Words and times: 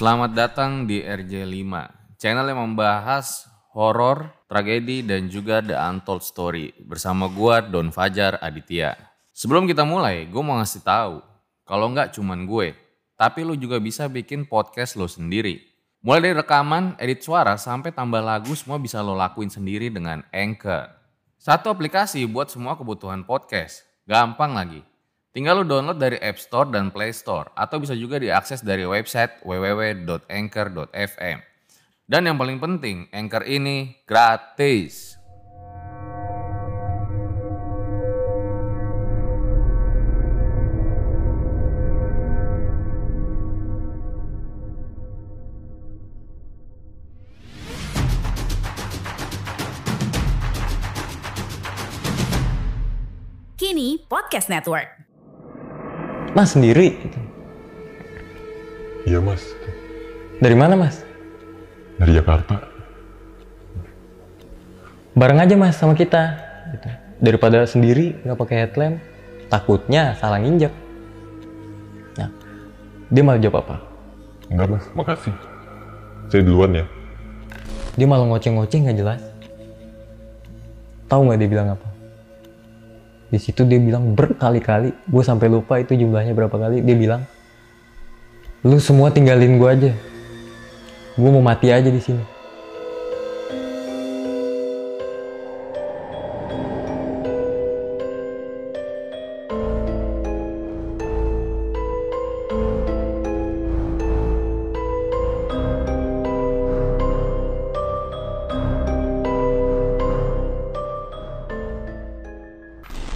Selamat 0.00 0.32
datang 0.32 0.88
di 0.88 1.04
RJ5, 1.04 1.68
channel 2.16 2.48
yang 2.48 2.72
membahas 2.72 3.44
horor, 3.76 4.32
tragedi, 4.48 5.04
dan 5.04 5.28
juga 5.28 5.60
The 5.60 5.76
Untold 5.76 6.24
Story 6.24 6.72
bersama 6.88 7.28
gua 7.28 7.60
Don 7.60 7.92
Fajar 7.92 8.40
Aditya. 8.40 8.96
Sebelum 9.36 9.68
kita 9.68 9.84
mulai, 9.84 10.24
gue 10.24 10.40
mau 10.40 10.56
ngasih 10.56 10.80
tahu 10.80 11.20
kalau 11.68 11.92
nggak 11.92 12.16
cuman 12.16 12.48
gue, 12.48 12.72
tapi 13.12 13.44
lu 13.44 13.60
juga 13.60 13.76
bisa 13.76 14.08
bikin 14.08 14.48
podcast 14.48 14.96
lo 14.96 15.04
sendiri. 15.04 15.60
Mulai 16.00 16.32
dari 16.32 16.36
rekaman, 16.40 16.96
edit 16.96 17.20
suara, 17.20 17.60
sampai 17.60 17.92
tambah 17.92 18.24
lagu 18.24 18.56
semua 18.56 18.80
bisa 18.80 19.04
lo 19.04 19.12
lakuin 19.12 19.52
sendiri 19.52 19.92
dengan 19.92 20.24
Anchor. 20.32 20.88
Satu 21.36 21.68
aplikasi 21.68 22.24
buat 22.24 22.48
semua 22.48 22.72
kebutuhan 22.72 23.20
podcast. 23.28 23.84
Gampang 24.08 24.56
lagi. 24.56 24.80
Tinggal 25.30 25.62
lo 25.62 25.64
download 25.66 26.02
dari 26.02 26.18
App 26.18 26.42
Store 26.42 26.66
dan 26.74 26.90
Play 26.90 27.14
Store 27.14 27.54
atau 27.54 27.78
bisa 27.78 27.94
juga 27.94 28.18
diakses 28.18 28.66
dari 28.66 28.82
website 28.82 29.46
www.anchor.fm. 29.46 31.38
Dan 32.10 32.26
yang 32.26 32.34
paling 32.34 32.58
penting, 32.58 33.06
Anchor 33.14 33.46
ini 33.46 33.94
gratis. 34.10 35.14
Kini 53.54 54.02
Podcast 54.10 54.50
Network. 54.50 55.09
Mas 56.30 56.54
sendiri? 56.54 56.94
Iya 59.02 59.18
mas, 59.18 59.42
Dari 60.38 60.54
mana 60.54 60.76
mas? 60.78 61.02
dari 62.00 62.16
Jakarta. 62.16 62.64
Bareng 65.12 65.36
aja 65.36 65.52
mas 65.52 65.76
sama 65.76 65.92
kita. 65.92 66.38
Gitu. 66.72 66.88
Daripada 67.20 67.68
sendiri 67.68 68.16
nggak 68.24 68.38
pakai 68.40 68.56
headlamp, 68.64 68.96
takutnya 69.52 70.16
salah 70.16 70.40
nginjek. 70.40 70.72
Nah, 72.16 72.32
dia 73.12 73.20
malah 73.20 73.36
jawab 73.42 73.60
apa? 73.66 73.76
Enggak 74.48 74.68
mas, 74.72 74.84
makasih. 74.96 75.34
Saya 76.32 76.40
duluan 76.46 76.72
ya. 76.72 76.86
Dia 78.00 78.06
malah 78.08 78.24
ngoceh-ngoceh 78.32 78.78
nggak 78.80 78.96
jelas. 78.96 79.20
Tahu 81.10 81.20
nggak 81.28 81.38
dia 81.42 81.50
bilang 81.50 81.68
apa? 81.76 81.89
Di 83.30 83.38
situ 83.38 83.62
dia 83.62 83.78
bilang 83.78 84.18
berkali-kali, 84.18 84.90
gue 84.90 85.22
sampai 85.22 85.46
lupa 85.46 85.78
itu 85.78 85.94
jumlahnya 85.94 86.34
berapa 86.34 86.50
kali. 86.50 86.82
Dia 86.82 86.96
bilang, 86.98 87.22
lu 88.66 88.82
semua 88.82 89.14
tinggalin 89.14 89.54
gue 89.54 89.70
aja. 89.70 89.92
Gue 91.14 91.30
mau 91.30 91.42
mati 91.42 91.70
aja 91.70 91.86
di 91.86 92.02
sini. 92.02 92.39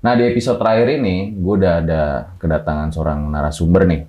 Nah 0.00 0.16
di 0.16 0.24
episode 0.24 0.56
terakhir 0.56 0.96
ini 0.96 1.36
gue 1.36 1.54
udah 1.60 1.74
ada 1.84 2.02
kedatangan 2.40 2.88
seorang 2.88 3.20
narasumber 3.28 3.84
nih. 3.84 4.02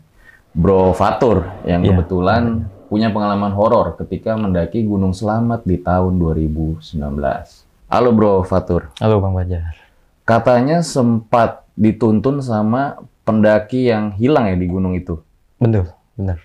Bro 0.51 0.95
Fatur 0.95 1.47
yang 1.67 1.83
Iya. 1.83 1.95
kebetulan 1.95 2.67
punya 2.87 3.11
pengalaman 3.11 3.51
horor 3.55 3.95
ketika 3.99 4.35
mendaki 4.35 4.83
Gunung 4.83 5.11
Selamat 5.11 5.63
di 5.63 5.79
tahun 5.79 6.15
2019. 6.19 7.67
Halo 7.91 8.09
Bro 8.15 8.43
Fatur. 8.47 8.91
Halo 9.03 9.19
Bang 9.19 9.35
Fajar. 9.35 9.75
Katanya 10.23 10.79
sempat 10.79 11.67
dituntun 11.75 12.39
sama 12.39 12.99
pendaki 13.27 13.91
yang 13.91 14.15
hilang 14.15 14.47
ya 14.47 14.55
di 14.55 14.67
gunung 14.67 14.95
itu. 14.95 15.19
Betul, 15.59 15.91
benar. 16.15 16.39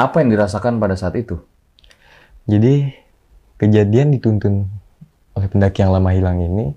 Apa 0.00 0.24
yang 0.24 0.32
dirasakan 0.32 0.80
pada 0.80 0.96
saat 0.96 1.16
itu? 1.16 1.36
Jadi 2.48 2.88
kejadian 3.60 4.16
dituntun 4.16 4.64
oleh 5.36 5.48
pendaki 5.48 5.84
yang 5.84 5.92
lama 5.92 6.08
hilang 6.12 6.40
ini 6.40 6.72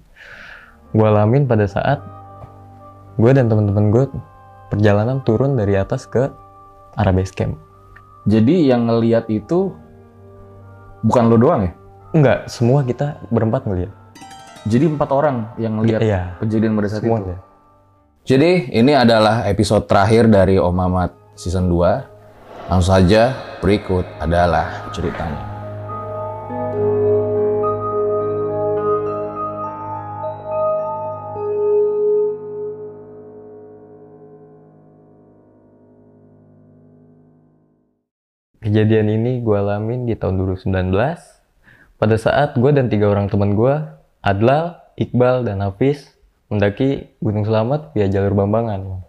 gue 0.91 1.05
alamin 1.07 1.47
pada 1.47 1.63
saat 1.67 1.99
gue 3.15 3.31
dan 3.31 3.47
teman-teman 3.47 3.91
gue 3.91 4.03
perjalanan 4.71 5.19
turun 5.23 5.55
dari 5.55 5.75
atas 5.75 6.07
ke 6.07 6.31
arah 6.95 7.13
base 7.15 7.31
camp. 7.35 7.55
Jadi 8.27 8.67
yang 8.69 8.87
ngeliat 8.87 9.27
itu 9.27 9.71
bukan 11.03 11.23
lo 11.27 11.37
doang 11.39 11.61
ya? 11.67 11.71
Enggak, 12.11 12.39
semua 12.51 12.83
kita 12.83 13.19
berempat 13.31 13.63
ngeliat. 13.67 13.91
Jadi 14.67 14.85
empat 14.93 15.09
orang 15.09 15.57
yang 15.57 15.79
ngeliat 15.79 15.99
Iya, 15.99 16.21
kejadian 16.37 16.77
pada 16.77 16.87
saat 16.91 17.01
itu. 17.01 17.07
semuanya. 17.09 17.37
Jadi 18.21 18.51
ini 18.69 18.93
adalah 18.93 19.49
episode 19.49 19.89
terakhir 19.89 20.29
dari 20.29 20.61
Om 20.61 20.75
Mamat 20.75 21.11
season 21.33 21.65
2. 21.65 22.69
Langsung 22.69 22.93
saja 22.93 23.33
berikut 23.59 24.05
adalah 24.21 24.87
ceritanya. 24.93 25.50
Kejadian 38.71 39.11
ini 39.11 39.43
gue 39.43 39.51
alamin 39.51 40.07
di 40.07 40.15
tahun 40.15 40.39
2019 40.47 40.95
pada 41.99 42.15
saat 42.15 42.55
gue 42.55 42.71
dan 42.71 42.87
tiga 42.87 43.11
orang 43.11 43.27
teman 43.27 43.51
gue, 43.51 43.83
Adlal, 44.23 44.79
Iqbal, 44.95 45.43
dan 45.43 45.59
Hafiz 45.59 46.15
mendaki 46.47 47.11
Gunung 47.19 47.43
Selamat 47.43 47.91
via 47.91 48.07
jalur 48.07 48.31
Bambangan. 48.31 49.03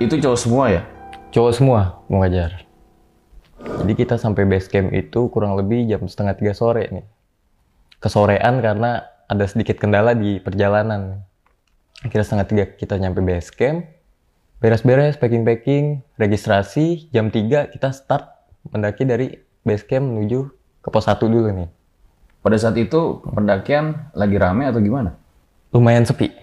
Itu 0.00 0.16
cowok 0.16 0.38
semua 0.40 0.64
ya? 0.72 0.82
Cowok 1.28 1.52
semua 1.52 2.00
mau 2.08 2.24
ngajar. 2.24 2.64
Jadi 3.60 3.92
kita 4.00 4.16
sampai 4.16 4.48
base 4.48 4.72
camp 4.72 4.88
itu 4.96 5.28
kurang 5.28 5.60
lebih 5.60 5.84
jam 5.84 6.08
setengah 6.08 6.40
tiga 6.40 6.56
sore 6.56 6.88
nih. 6.88 7.04
Kesorean 8.00 8.64
karena 8.64 9.11
ada 9.28 9.44
sedikit 9.46 9.78
kendala 9.78 10.14
di 10.16 10.38
perjalanan. 10.38 11.22
Akhirnya 12.02 12.26
setengah 12.26 12.46
tiga 12.48 12.64
kita 12.74 12.98
nyampe 12.98 13.22
base 13.22 13.50
camp. 13.54 13.86
Beres-beres, 14.62 15.18
packing-packing, 15.18 16.06
registrasi. 16.18 17.10
Jam 17.10 17.34
3 17.34 17.74
kita 17.74 17.90
start 17.90 18.30
mendaki 18.70 19.02
dari 19.02 19.34
base 19.66 19.82
camp 19.82 20.06
menuju 20.06 20.50
ke 20.82 20.88
pos 20.90 21.10
1 21.10 21.18
dulu 21.18 21.50
nih. 21.50 21.70
Pada 22.42 22.58
saat 22.58 22.78
itu 22.78 23.22
pendakian 23.26 24.10
lagi 24.14 24.38
rame 24.38 24.66
atau 24.66 24.78
gimana? 24.82 25.14
Lumayan 25.74 26.06
sepi. 26.06 26.42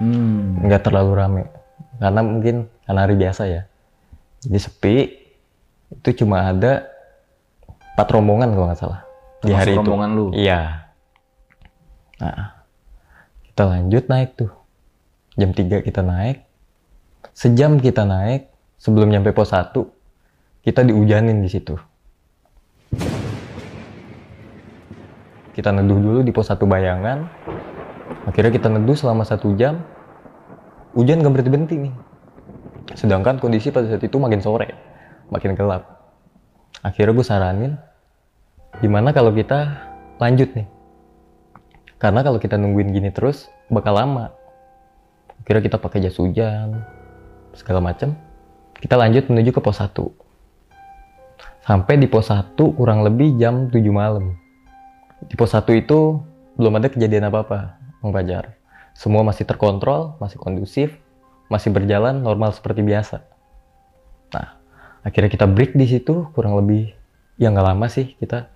Hmm. 0.00 0.64
nggak 0.64 0.88
terlalu 0.88 1.12
rame 1.12 1.42
karena 2.00 2.20
mungkin 2.24 2.72
karena 2.88 3.00
hari 3.04 3.14
biasa 3.20 3.42
ya 3.52 3.62
jadi 4.40 4.58
sepi 4.64 4.96
itu 5.92 6.24
cuma 6.24 6.48
ada 6.48 6.88
empat 7.92 8.08
rombongan 8.08 8.48
kalau 8.56 8.66
nggak 8.72 8.80
salah 8.80 9.04
di 9.44 9.52
hari 9.52 9.76
itu 9.76 9.84
rombongan 9.84 10.10
lu? 10.16 10.32
iya 10.32 10.88
nah 12.20 12.60
kita 13.50 13.66
lanjut 13.66 14.04
naik 14.06 14.36
tuh. 14.36 14.52
Jam 15.38 15.56
3 15.56 15.82
kita 15.82 16.00
naik 16.04 16.44
sejam 17.32 17.78
kita 17.80 18.04
naik 18.04 18.50
sebelum 18.76 19.08
nyampe 19.08 19.32
pos 19.32 19.52
1 19.52 19.72
kita 20.64 20.84
diujanin 20.84 21.40
di 21.40 21.48
situ. 21.48 21.76
Kita 25.50 25.72
neduh 25.74 25.98
dulu 25.98 26.20
di 26.24 26.32
pos 26.32 26.48
1 26.48 26.60
bayangan 26.60 27.24
akhirnya 28.28 28.52
kita 28.52 28.68
neduh 28.68 28.96
selama 28.96 29.24
satu 29.24 29.54
jam 29.56 29.80
hujan 30.92 31.22
gak 31.22 31.32
berhenti 31.32 31.50
berhenti 31.50 31.76
nih. 31.88 31.94
Sedangkan 32.98 33.38
kondisi 33.38 33.70
pada 33.70 33.86
saat 33.86 34.02
itu 34.02 34.18
makin 34.18 34.42
sore 34.42 34.68
makin 35.30 35.54
gelap. 35.54 35.88
Akhirnya 36.82 37.12
gue 37.14 37.26
saranin 37.26 37.72
gimana 38.82 39.14
kalau 39.14 39.30
kita 39.30 39.88
lanjut 40.18 40.50
nih 40.56 40.79
karena 42.00 42.24
kalau 42.24 42.40
kita 42.40 42.56
nungguin 42.56 42.96
gini 42.96 43.12
terus 43.12 43.52
bakal 43.68 43.92
lama. 43.92 44.32
Kira 45.44 45.60
kita 45.60 45.76
pakai 45.76 46.00
jas 46.00 46.16
hujan, 46.16 46.80
segala 47.52 47.84
macam. 47.84 48.16
Kita 48.80 48.96
lanjut 48.96 49.28
menuju 49.28 49.52
ke 49.52 49.60
pos 49.60 49.84
1. 49.84 49.92
Sampai 51.60 52.00
di 52.00 52.08
pos 52.08 52.32
1 52.32 52.56
kurang 52.56 53.04
lebih 53.04 53.36
jam 53.36 53.68
7 53.68 53.76
malam. 53.92 54.32
Di 55.28 55.36
pos 55.36 55.52
1 55.52 55.68
itu 55.76 56.24
belum 56.56 56.80
ada 56.80 56.88
kejadian 56.88 57.28
apa-apa, 57.28 57.76
Bang 58.00 58.12
Fajar. 58.16 58.56
Semua 58.96 59.20
masih 59.20 59.44
terkontrol, 59.44 60.16
masih 60.16 60.40
kondusif, 60.40 60.96
masih 61.52 61.68
berjalan 61.68 62.24
normal 62.24 62.56
seperti 62.56 62.80
biasa. 62.80 63.20
Nah, 64.32 64.56
akhirnya 65.04 65.28
kita 65.28 65.44
break 65.44 65.76
di 65.76 65.84
situ 65.84 66.32
kurang 66.32 66.56
lebih 66.56 66.96
ya 67.40 67.48
nggak 67.48 67.66
lama 67.72 67.88
sih 67.88 68.16
kita 68.20 68.48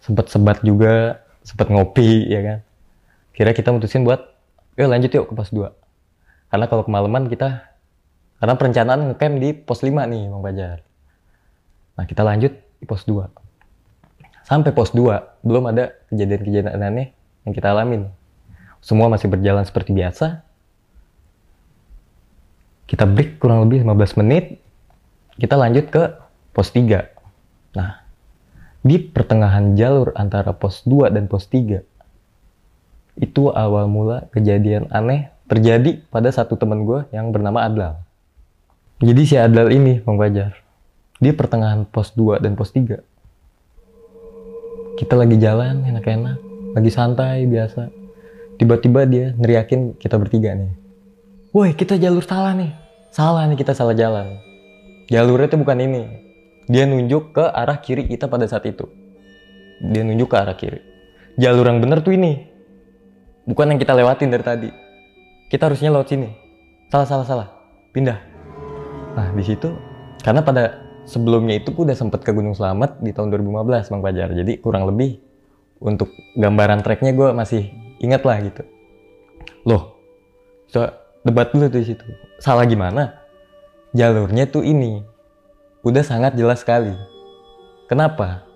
sempat 0.00 0.28
sebat 0.32 0.60
juga, 0.60 1.24
sempat 1.44 1.72
ngopi 1.72 2.28
ya 2.28 2.40
kan. 2.44 2.58
Kira 3.34 3.50
kita 3.50 3.74
mutusin 3.74 4.06
buat, 4.06 4.22
yuk 4.78 4.86
lanjut 4.86 5.10
yuk 5.10 5.26
ke 5.26 5.34
pos 5.34 5.50
2. 5.50 5.66
Karena 6.54 6.70
kalau 6.70 6.86
kemalaman 6.86 7.26
kita, 7.26 7.66
karena 8.38 8.54
perencanaan 8.54 9.10
ngecamp 9.10 9.34
di 9.42 9.50
pos 9.58 9.82
5 9.82 10.06
nih 10.06 10.30
Bang 10.30 10.42
Fajar. 10.46 10.78
Nah 11.98 12.04
kita 12.06 12.22
lanjut 12.22 12.52
di 12.78 12.86
pos 12.86 13.02
2. 13.02 13.26
Sampai 14.46 14.70
pos 14.70 14.94
2, 14.94 15.42
belum 15.42 15.66
ada 15.66 15.98
kejadian-kejadian 16.14 16.78
aneh 16.78 17.10
yang 17.42 17.52
kita 17.56 17.74
alamin. 17.74 18.06
Semua 18.84 19.10
masih 19.10 19.26
berjalan 19.32 19.64
seperti 19.64 19.96
biasa. 19.96 20.44
Kita 22.84 23.08
break 23.08 23.40
kurang 23.40 23.64
lebih 23.64 23.80
15 23.82 24.20
menit. 24.20 24.60
Kita 25.40 25.56
lanjut 25.56 25.88
ke 25.88 26.02
pos 26.52 26.68
3. 26.70 27.08
Nah, 27.74 28.04
di 28.84 29.00
pertengahan 29.00 29.74
jalur 29.74 30.12
antara 30.14 30.52
pos 30.52 30.84
2 30.84 31.08
dan 31.08 31.24
pos 31.26 31.48
3, 31.48 31.80
itu 33.18 33.50
awal 33.54 33.86
mula 33.86 34.26
kejadian 34.34 34.90
aneh 34.90 35.30
terjadi 35.46 36.02
pada 36.10 36.32
satu 36.34 36.56
teman 36.58 36.82
gue 36.88 37.06
yang 37.14 37.30
bernama 37.30 37.62
Adlal. 37.62 38.00
Jadi 39.04 39.22
si 39.26 39.34
Adlal 39.36 39.70
ini, 39.74 40.00
Bang 40.00 40.16
Fajar, 40.16 40.56
di 41.20 41.30
pertengahan 41.34 41.84
pos 41.86 42.14
2 42.16 42.40
dan 42.40 42.56
pos 42.56 42.72
3. 42.72 42.98
Kita 44.94 45.14
lagi 45.18 45.36
jalan 45.36 45.82
enak-enak, 45.84 46.38
lagi 46.78 46.90
santai 46.90 47.44
biasa. 47.50 47.90
Tiba-tiba 48.54 49.02
dia 49.04 49.34
neriakin 49.34 49.98
kita 49.98 50.14
bertiga 50.14 50.54
nih. 50.54 50.70
Woi, 51.50 51.74
kita 51.74 51.98
jalur 51.98 52.22
salah 52.22 52.54
nih. 52.54 52.70
Salah 53.10 53.46
nih 53.50 53.58
kita 53.58 53.74
salah 53.74 53.94
jalan. 53.94 54.38
Jalurnya 55.10 55.50
tuh 55.50 55.60
bukan 55.62 55.78
ini. 55.82 56.02
Dia 56.70 56.86
nunjuk 56.88 57.36
ke 57.36 57.44
arah 57.44 57.76
kiri 57.82 58.06
kita 58.08 58.30
pada 58.30 58.46
saat 58.48 58.64
itu. 58.64 58.86
Dia 59.82 60.06
nunjuk 60.06 60.30
ke 60.30 60.36
arah 60.38 60.56
kiri. 60.56 60.80
Jalur 61.36 61.66
yang 61.66 61.82
bener 61.82 62.00
tuh 62.00 62.14
ini. 62.14 62.53
Bukan 63.44 63.68
yang 63.68 63.80
kita 63.80 63.92
lewatin 63.92 64.32
dari 64.32 64.44
tadi. 64.44 64.68
Kita 65.52 65.68
harusnya 65.68 65.92
lewat 65.92 66.08
sini. 66.08 66.28
Salah, 66.88 67.04
salah, 67.04 67.26
salah. 67.28 67.48
Pindah. 67.92 68.16
Nah, 69.14 69.28
di 69.36 69.44
situ 69.44 69.68
karena 70.24 70.40
pada 70.40 70.80
sebelumnya 71.04 71.60
itu 71.60 71.68
gue 71.70 71.84
udah 71.84 71.94
sempet 71.96 72.24
ke 72.24 72.32
Gunung 72.32 72.56
Selamat 72.56 72.96
di 73.04 73.12
tahun 73.12 73.28
2015 73.28 73.92
Bang 73.92 74.02
Fajar. 74.02 74.28
Jadi 74.32 74.52
kurang 74.64 74.88
lebih 74.88 75.20
untuk 75.84 76.08
gambaran 76.40 76.80
treknya 76.80 77.12
gue 77.12 77.28
masih 77.36 77.68
ingat 78.00 78.24
lah 78.24 78.40
gitu. 78.40 78.64
Loh, 79.68 80.00
coba 80.72 81.04
debat 81.20 81.52
dulu 81.52 81.68
tuh 81.68 81.80
di 81.84 81.88
situ. 81.92 82.04
Salah 82.40 82.64
gimana? 82.64 83.12
Jalurnya 83.92 84.48
tuh 84.48 84.64
ini. 84.64 85.04
Udah 85.84 86.00
sangat 86.00 86.32
jelas 86.32 86.64
sekali. 86.64 86.96
Kenapa? 87.92 88.48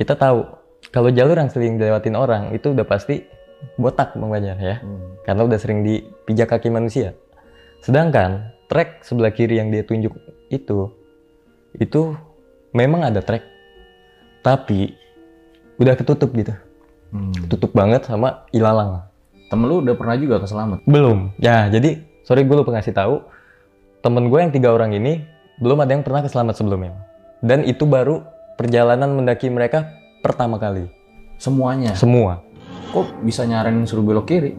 Kita 0.00 0.16
tahu 0.16 0.48
kalau 0.88 1.12
jalur 1.12 1.36
yang 1.36 1.52
sering 1.52 1.76
dilewatin 1.76 2.16
orang 2.16 2.56
itu 2.56 2.72
udah 2.72 2.88
pasti 2.88 3.28
botak 3.76 4.14
Bang 4.14 4.30
Fajar 4.30 4.56
ya. 4.56 4.76
Karena 5.22 5.42
udah 5.44 5.58
sering 5.58 5.82
dipijak 5.82 6.50
kaki 6.50 6.68
manusia. 6.68 7.12
Sedangkan 7.80 8.52
trek 8.70 9.02
sebelah 9.02 9.30
kiri 9.30 9.58
yang 9.58 9.74
dia 9.74 9.82
tunjuk 9.82 10.14
itu 10.46 10.94
itu 11.74 12.14
memang 12.70 13.02
ada 13.02 13.18
trek 13.18 13.42
tapi 14.40 14.94
udah 15.76 15.94
ketutup 15.98 16.30
gitu 16.32 16.54
Hmm. 17.10 17.34
ketutup 17.34 17.74
banget 17.74 18.06
sama 18.06 18.46
ilalang 18.54 19.02
Temen 19.50 19.66
lu 19.66 19.82
udah 19.82 19.98
pernah 19.98 20.14
juga 20.14 20.38
ke 20.38 20.46
Selamat? 20.46 20.78
belum 20.86 21.34
ya 21.42 21.66
jadi 21.66 21.98
sorry 22.22 22.46
gue 22.46 22.54
lupa 22.54 22.70
ngasih 22.70 22.94
tahu 22.94 23.26
temen 23.98 24.30
gue 24.30 24.38
yang 24.38 24.54
tiga 24.54 24.70
orang 24.70 24.94
ini 24.94 25.26
belum 25.58 25.82
ada 25.82 25.90
yang 25.90 26.06
pernah 26.06 26.22
ke 26.22 26.30
selamat 26.30 26.62
sebelumnya 26.62 26.94
dan 27.42 27.66
itu 27.66 27.82
baru 27.82 28.22
perjalanan 28.54 29.10
mendaki 29.10 29.50
mereka 29.50 29.90
pertama 30.22 30.62
kali 30.62 30.86
Semuanya? 31.34 31.98
semua 31.98 32.46
Kok 32.90 33.22
bisa 33.22 33.46
nyaranin 33.46 33.86
suruh 33.86 34.02
belok 34.02 34.26
kiri? 34.26 34.58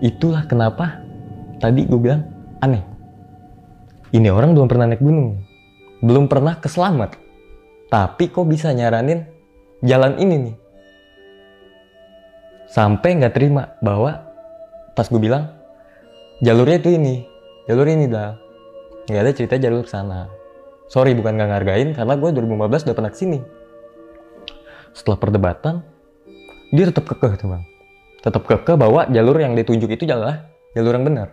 itulah 0.00 0.48
kenapa 0.48 1.00
tadi 1.60 1.84
gue 1.84 2.00
bilang 2.00 2.24
aneh. 2.60 2.80
Ini 4.12 4.32
orang 4.32 4.56
belum 4.56 4.68
pernah 4.68 4.88
naik 4.88 5.00
gunung 5.04 5.40
belum 6.00 6.32
pernah 6.32 6.56
ke 6.56 6.68
selamat 6.72 7.20
tapi 7.92 8.32
kok 8.32 8.48
bisa 8.48 8.72
nyaranin 8.72 9.28
jalan 9.84 10.16
ini 10.16 10.36
nih? 10.48 10.56
Sampai 12.68 13.20
nggak 13.20 13.34
terima 13.36 13.76
bahwa 13.84 14.24
pas 14.96 15.04
gue 15.04 15.20
bilang 15.20 15.52
jalurnya 16.40 16.80
itu 16.80 16.96
ini 16.96 17.24
jalur 17.68 17.88
ini 17.88 18.08
dah. 18.08 18.36
Nggak 19.08 19.22
ada 19.24 19.32
cerita 19.36 19.54
jalur 19.56 19.84
sana. 19.84 20.28
Sorry 20.88 21.16
bukan 21.16 21.36
nggak 21.36 21.48
ngargain 21.48 21.88
karena 21.92 22.14
gue 22.16 22.28
2015 22.28 22.88
udah 22.88 22.96
pernah 22.96 23.12
ke 23.12 23.18
sini 23.20 23.40
setelah 24.90 25.18
perdebatan 25.22 25.86
dia 26.70 26.84
tetap 26.86 27.04
kekeh 27.06 27.34
tuh 27.34 27.48
bang. 27.50 27.62
Tetap 28.22 28.42
kekeh 28.46 28.78
bahwa 28.78 29.10
jalur 29.10 29.36
yang 29.42 29.58
ditunjuk 29.58 29.90
itu 29.90 30.06
adalah 30.06 30.46
jalur 30.74 30.94
yang 30.94 31.04
benar. 31.06 31.28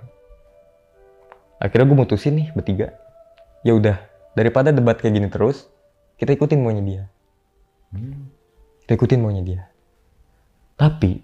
Akhirnya 1.62 1.86
gue 1.90 1.98
mutusin 1.98 2.34
nih 2.38 2.48
bertiga. 2.58 2.98
Ya 3.62 3.78
udah 3.78 3.98
daripada 4.34 4.74
debat 4.74 4.98
kayak 4.98 5.14
gini 5.14 5.28
terus 5.30 5.70
kita 6.18 6.34
ikutin 6.34 6.62
maunya 6.62 6.84
dia. 6.84 7.04
Kita 8.86 8.92
ikutin 8.98 9.22
maunya 9.22 9.44
dia. 9.46 9.62
Tapi 10.78 11.22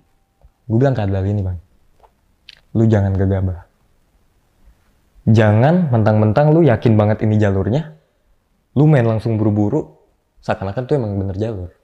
gue 0.69 0.77
bilang 0.77 0.93
ke 0.93 1.01
Adlal 1.01 1.25
ini 1.25 1.41
bang. 1.41 1.57
Lu 2.77 2.85
jangan 2.85 3.13
gegabah. 3.17 3.65
Jangan 5.23 5.89
mentang-mentang 5.89 6.53
lu 6.53 6.61
yakin 6.65 6.93
banget 6.93 7.25
ini 7.25 7.41
jalurnya. 7.41 7.97
Lu 8.77 8.85
main 8.85 9.05
langsung 9.05 9.37
buru-buru 9.41 9.89
seakan-akan 10.41 10.83
tuh 10.85 10.97
emang 10.97 11.17
bener 11.17 11.37
jalur 11.37 11.82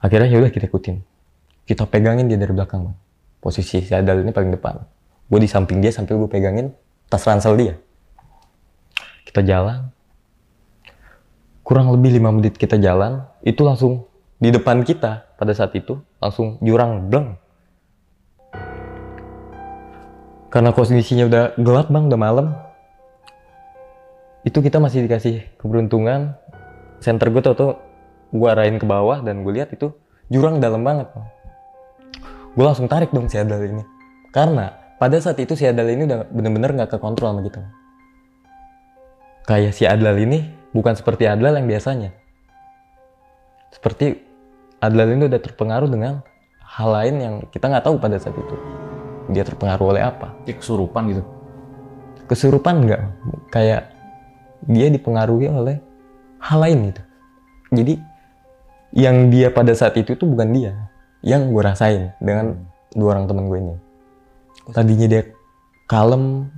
akhirnya 0.00 0.28
yaudah 0.32 0.50
kita 0.50 0.66
ikutin. 0.66 1.04
Kita 1.68 1.86
pegangin 1.86 2.26
dia 2.26 2.40
dari 2.40 2.50
belakang 2.50 2.90
bang. 2.90 2.96
Posisi 3.38 3.84
si 3.84 3.92
Adal 3.94 4.26
ini 4.26 4.34
paling 4.34 4.50
depan. 4.50 4.80
Gue 5.30 5.38
di 5.38 5.46
samping 5.46 5.78
dia 5.78 5.94
sampai 5.94 6.18
gue 6.18 6.26
pegangin 6.26 6.74
tas 7.06 7.22
ransel 7.22 7.54
dia. 7.54 7.74
Kita 9.22 9.46
jalan. 9.46 9.86
Kurang 11.62 11.94
lebih 11.94 12.18
lima 12.18 12.34
menit 12.34 12.58
kita 12.58 12.74
jalan 12.82 13.22
itu 13.46 13.62
langsung 13.62 14.10
di 14.42 14.50
depan 14.50 14.82
kita 14.82 15.38
pada 15.38 15.54
saat 15.54 15.70
itu 15.78 16.02
langsung 16.18 16.58
jurang 16.58 17.06
bleng. 17.06 17.38
Karena 20.50 20.74
kondisinya 20.74 21.30
udah 21.30 21.44
gelap 21.62 21.86
bang 21.94 22.10
udah 22.10 22.18
malam 22.18 22.46
itu 24.42 24.58
kita 24.58 24.80
masih 24.80 25.04
dikasih 25.04 25.46
keberuntungan. 25.60 26.34
Center 27.00 27.30
gue 27.32 27.40
tau 27.44 27.54
tuh 27.56 27.72
gue 28.30 28.48
arahin 28.48 28.78
ke 28.78 28.86
bawah 28.86 29.22
dan 29.22 29.42
gue 29.42 29.52
lihat 29.54 29.74
itu 29.74 29.90
jurang 30.30 30.62
dalam 30.62 30.86
banget 30.86 31.10
bang. 31.10 31.26
gue 32.50 32.64
langsung 32.66 32.90
tarik 32.90 33.14
dong 33.14 33.30
si 33.30 33.38
Adal 33.38 33.62
ini. 33.62 33.82
Karena 34.30 34.70
pada 34.98 35.18
saat 35.18 35.38
itu 35.38 35.54
si 35.54 35.66
Adal 35.66 35.90
ini 35.90 36.06
udah 36.06 36.26
bener-bener 36.30 36.70
nggak 36.74 36.98
kekontrol 36.98 37.34
sama 37.34 37.42
kita 37.46 37.62
kayak 39.50 39.74
si 39.74 39.82
Adlal 39.82 40.14
ini 40.22 40.46
bukan 40.70 40.94
seperti 40.94 41.26
Adlal 41.26 41.58
yang 41.58 41.66
biasanya. 41.66 42.14
Seperti 43.74 44.14
Adlal 44.78 45.18
ini 45.18 45.26
udah 45.26 45.40
terpengaruh 45.42 45.90
dengan 45.90 46.22
hal 46.62 46.88
lain 46.94 47.14
yang 47.18 47.34
kita 47.50 47.66
nggak 47.66 47.82
tahu 47.82 47.98
pada 47.98 48.14
saat 48.22 48.38
itu. 48.38 48.56
Dia 49.34 49.42
terpengaruh 49.42 49.98
oleh 49.98 50.02
apa? 50.06 50.38
Kayak 50.46 50.62
kesurupan 50.62 51.02
gitu. 51.10 51.24
kesurupan 52.30 52.86
nggak? 52.86 53.02
Kayak 53.50 53.90
dia 54.70 54.86
dipengaruhi 54.86 55.50
oleh 55.50 55.82
hal 56.38 56.58
lain 56.62 56.94
gitu. 56.94 57.02
Jadi 57.74 57.94
yang 58.90 59.30
dia 59.30 59.50
pada 59.54 59.70
saat 59.74 59.94
itu 59.98 60.18
tuh 60.18 60.26
bukan 60.26 60.48
dia. 60.50 60.72
Yang 61.20 61.52
gue 61.52 61.62
rasain 61.62 62.02
dengan 62.18 62.64
dua 62.96 63.18
orang 63.18 63.28
teman 63.30 63.44
gue 63.46 63.58
ini. 63.60 63.76
Tadinya 64.70 65.06
dia 65.06 65.22
kalem 65.90 66.48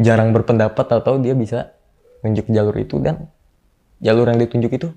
jarang 0.00 0.34
berpendapat 0.34 0.86
atau 0.90 1.20
dia 1.20 1.36
bisa 1.36 1.76
nunjuk 2.24 2.50
jalur 2.50 2.74
itu 2.80 2.98
dan 2.98 3.28
jalur 4.00 4.26
yang 4.26 4.40
ditunjuk 4.40 4.72
itu 4.74 4.88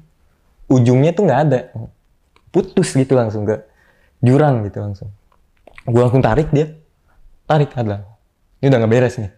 ujungnya 0.71 1.11
tuh 1.13 1.23
nggak 1.27 1.41
ada. 1.49 1.59
Putus 2.49 2.95
gitu 2.95 3.13
langsung 3.13 3.45
ke 3.45 3.61
jurang 4.23 4.65
gitu 4.65 4.81
langsung. 4.81 5.11
Gue 5.87 6.01
langsung 6.03 6.23
tarik 6.23 6.49
dia. 6.51 6.73
Tarik 7.47 7.71
adalah 7.79 8.03
ini 8.59 8.67
udah 8.67 8.79
nggak 8.83 8.91
beres 8.91 9.15
nih. 9.21 9.31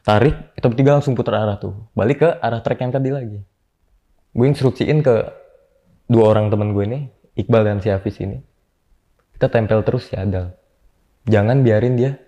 Tarik 0.00 0.56
kita 0.56 0.66
bertiga 0.66 0.90
langsung 0.98 1.14
putar 1.14 1.40
arah 1.40 1.56
tuh. 1.56 1.76
Balik 1.94 2.24
ke 2.24 2.28
arah 2.40 2.60
trek 2.64 2.80
yang 2.82 2.92
tadi 2.92 3.08
lagi. 3.12 3.38
Gue 4.34 4.46
instruksiin 4.50 5.00
ke 5.04 5.39
dua 6.10 6.34
orang 6.34 6.50
temen 6.50 6.74
gue 6.74 6.84
ini 6.84 7.00
Iqbal 7.38 7.62
dan 7.62 7.78
si 7.78 7.88
Hafiz 7.94 8.18
ini 8.18 8.42
kita 9.38 9.46
tempel 9.46 9.86
terus 9.86 10.10
si 10.10 10.18
Adal 10.18 10.50
jangan 11.30 11.62
biarin 11.62 11.94
dia 11.94 12.18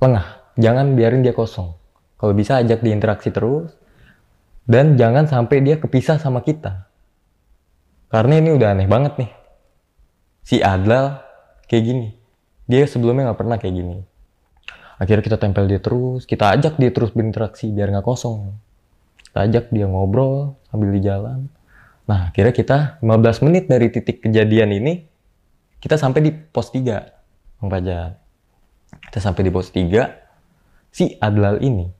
lengah. 0.00 0.44
Jangan 0.56 0.96
biarin 0.96 1.20
dia 1.20 1.36
kosong. 1.36 1.76
Kalau 2.16 2.32
bisa 2.32 2.60
ajak 2.60 2.80
dia 2.80 2.92
interaksi 2.96 3.28
terus 3.28 3.76
dan 4.64 4.96
jangan 4.96 5.28
sampai 5.28 5.60
dia 5.60 5.76
kepisah 5.76 6.16
sama 6.16 6.40
kita. 6.40 6.88
Karena 8.08 8.40
ini 8.40 8.56
udah 8.56 8.72
aneh 8.72 8.88
banget 8.88 9.20
nih. 9.20 9.30
Si 10.46 10.56
Adlal 10.64 11.20
kayak 11.68 11.84
gini. 11.84 12.08
Dia 12.66 12.88
sebelumnya 12.88 13.30
nggak 13.30 13.40
pernah 13.40 13.56
kayak 13.60 13.74
gini. 13.76 13.96
Akhirnya 14.96 15.22
kita 15.22 15.36
tempel 15.36 15.68
dia 15.68 15.80
terus. 15.80 16.24
Kita 16.24 16.56
ajak 16.56 16.80
dia 16.80 16.90
terus 16.90 17.12
berinteraksi 17.12 17.68
biar 17.68 17.92
nggak 17.92 18.06
kosong. 18.06 18.56
Kita 19.28 19.44
ajak 19.44 19.64
dia 19.68 19.84
ngobrol 19.84 20.56
sambil 20.72 20.88
di 20.96 21.00
jalan 21.04 21.52
nah 22.06 22.30
akhirnya 22.30 22.54
kita 22.54 22.78
15 23.02 23.46
menit 23.46 23.66
dari 23.66 23.90
titik 23.90 24.22
kejadian 24.22 24.70
ini 24.72 25.06
kita 25.82 25.98
sampai 25.98 26.20
di 26.22 26.30
pos 26.30 26.70
3 26.70 27.60
Bang 27.62 27.70
Fajar 27.70 28.22
kita 29.10 29.18
sampai 29.18 29.42
di 29.46 29.50
pos 29.50 29.68
3 29.74 30.94
si 30.94 31.18
Adlal 31.18 31.60
ini 31.60 31.90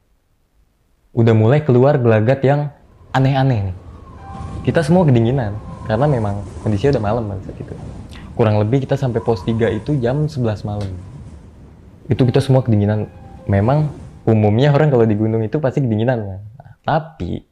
udah 1.12 1.34
mulai 1.34 1.66
keluar 1.66 1.98
gelagat 1.98 2.40
yang 2.46 2.70
aneh-aneh 3.10 3.72
nih 3.72 3.76
kita 4.62 4.86
semua 4.86 5.02
kedinginan 5.02 5.58
karena 5.90 6.06
memang 6.06 6.42
kondisinya 6.62 6.98
udah 6.98 7.04
malam 7.04 7.24
saat 7.42 7.58
itu 7.58 7.74
kurang 8.38 8.62
lebih 8.62 8.86
kita 8.86 8.94
sampai 8.94 9.18
pos 9.18 9.42
3 9.42 9.82
itu 9.82 9.98
jam 9.98 10.30
11 10.30 10.62
malam 10.62 10.90
itu 12.06 12.22
kita 12.22 12.38
semua 12.38 12.62
kedinginan. 12.62 13.10
Memang 13.50 13.90
umumnya 14.26 14.74
orang 14.74 14.90
kalau 14.90 15.06
di 15.06 15.14
gunung 15.18 15.42
itu 15.42 15.58
pasti 15.58 15.82
kedinginan. 15.82 16.18
Nah, 16.22 16.72
tapi 16.86 17.42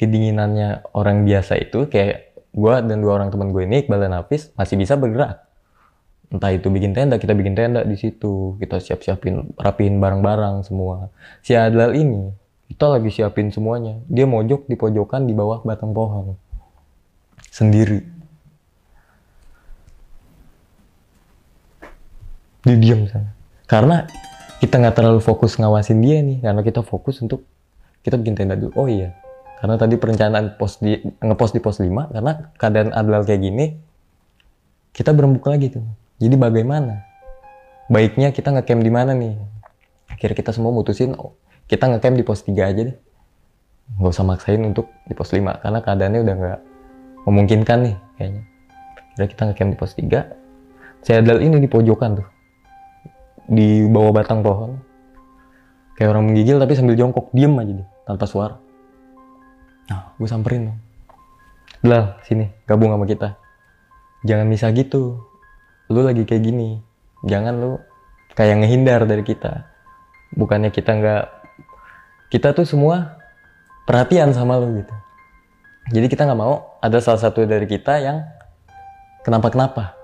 kedinginannya 0.00 0.88
orang 0.96 1.28
biasa 1.28 1.60
itu 1.60 1.84
kayak 1.92 2.32
gue 2.56 2.74
dan 2.88 3.04
dua 3.04 3.20
orang 3.20 3.28
teman 3.28 3.52
gue 3.52 3.68
ini 3.68 3.84
Iqbal 3.84 4.00
dan 4.08 4.16
Hafiz 4.16 4.48
masih 4.56 4.80
bisa 4.80 4.96
bergerak. 4.96 5.44
Entah 6.30 6.54
itu 6.54 6.70
bikin 6.70 6.94
tenda, 6.94 7.18
kita 7.18 7.34
bikin 7.34 7.58
tenda 7.58 7.84
di 7.84 7.98
situ, 7.98 8.54
kita 8.62 8.80
siap-siapin, 8.80 9.50
rapihin 9.58 9.98
barang-barang 9.98 10.62
semua. 10.62 11.10
Si 11.42 11.58
Adlal 11.58 11.98
ini, 11.98 12.30
kita 12.70 12.86
lagi 12.86 13.10
siapin 13.10 13.50
semuanya. 13.50 13.98
Dia 14.06 14.30
mojok 14.30 14.70
di 14.70 14.78
pojokan 14.78 15.26
di 15.26 15.34
bawah 15.34 15.66
batang 15.66 15.90
pohon. 15.90 16.38
Sendiri. 17.50 17.98
Dia 22.62 22.76
diam 22.78 23.10
sana 23.10 23.40
karena 23.70 24.10
kita 24.58 24.82
nggak 24.82 24.98
terlalu 24.98 25.22
fokus 25.22 25.54
ngawasin 25.54 26.02
dia 26.02 26.18
nih 26.26 26.42
karena 26.42 26.60
kita 26.66 26.82
fokus 26.82 27.22
untuk 27.22 27.46
kita 28.02 28.18
bikin 28.18 28.34
tenda 28.34 28.58
dulu 28.58 28.74
oh 28.74 28.90
iya 28.90 29.14
karena 29.60 29.76
tadi 29.76 30.00
perencanaan 30.00 30.56
pos 30.56 30.80
di 30.80 30.96
ngepost 31.20 31.52
di 31.52 31.60
pos 31.60 31.84
5 31.84 32.16
karena 32.16 32.32
keadaan 32.56 32.96
Adlal 32.96 33.28
kayak 33.28 33.44
gini 33.44 33.66
kita 34.96 35.12
berembuk 35.12 35.44
lagi 35.46 35.70
tuh. 35.70 35.84
Jadi 36.16 36.34
bagaimana? 36.34 37.04
Baiknya 37.92 38.32
kita 38.32 38.50
ngecamp 38.56 38.80
di 38.80 38.92
mana 38.92 39.12
nih? 39.12 39.36
Akhirnya 40.08 40.36
kita 40.36 40.50
semua 40.56 40.72
mutusin 40.72 41.12
oh, 41.14 41.36
kita 41.68 41.92
ngecamp 41.92 42.16
di 42.16 42.24
pos 42.24 42.40
3 42.42 42.56
aja 42.56 42.82
deh. 42.88 42.96
Nggak 44.00 44.12
usah 44.16 44.24
maksain 44.24 44.64
untuk 44.64 44.88
di 45.04 45.12
pos 45.12 45.28
5 45.28 45.44
karena 45.60 45.78
keadaannya 45.84 46.20
udah 46.24 46.34
nggak 46.40 46.60
memungkinkan 47.28 47.78
nih 47.84 47.96
kayaknya. 48.16 48.42
Akhirnya 49.12 49.28
kita 49.28 49.42
ngecamp 49.44 49.70
di 49.70 49.78
pos 49.78 49.92
3 49.92 51.04
saya 51.04 51.16
Adlal 51.20 51.44
ini 51.44 51.60
di 51.60 51.68
pojokan 51.68 52.16
tuh. 52.16 52.28
Di 53.44 53.84
bawah 53.92 54.12
batang 54.16 54.40
pohon. 54.40 54.80
Kayak 56.00 56.16
orang 56.16 56.32
menggigil 56.32 56.56
tapi 56.56 56.72
sambil 56.72 56.96
jongkok 56.96 57.28
diem 57.36 57.52
aja 57.60 57.72
deh 57.76 57.88
tanpa 58.08 58.24
suara 58.24 58.69
nah. 59.90 60.14
Gue 60.16 60.28
samperin. 60.30 60.70
Dong 60.70 60.78
Bilal 61.80 62.20
sini 62.24 62.46
gabung 62.64 62.94
sama 62.94 63.04
kita. 63.04 63.34
Jangan 64.22 64.46
bisa 64.46 64.70
gitu. 64.70 65.20
Lu 65.90 66.00
lagi 66.06 66.22
kayak 66.22 66.44
gini. 66.44 66.78
Jangan 67.26 67.58
lu 67.58 67.76
kayak 68.38 68.62
ngehindar 68.64 69.04
dari 69.04 69.26
kita. 69.26 69.66
Bukannya 70.36 70.70
kita 70.70 70.94
nggak 70.94 71.24
kita 72.30 72.54
tuh 72.54 72.62
semua 72.62 73.18
perhatian 73.88 74.30
sama 74.30 74.60
lu 74.62 74.78
gitu. 74.78 74.94
Jadi 75.90 76.06
kita 76.06 76.28
nggak 76.28 76.38
mau 76.38 76.78
ada 76.78 77.02
salah 77.02 77.18
satu 77.18 77.42
dari 77.42 77.66
kita 77.66 77.98
yang 77.98 78.22
kenapa 79.26 79.50
kenapa 79.50 80.00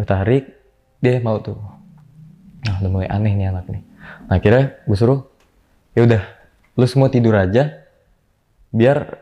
gue 0.00 0.06
tarik 0.06 0.44
dia 1.02 1.18
mau 1.20 1.42
tuh. 1.42 1.58
Nah 2.64 2.80
udah 2.80 2.90
mulai 2.90 3.08
aneh 3.10 3.32
nih 3.34 3.50
anak 3.50 3.66
nih. 3.68 3.82
Nah 4.28 4.34
akhirnya 4.38 4.64
gue 4.86 4.96
suruh 4.96 5.20
ya 5.96 6.06
udah 6.06 6.22
lu 6.78 6.86
semua 6.86 7.10
tidur 7.10 7.34
aja 7.34 7.79
biar 8.70 9.18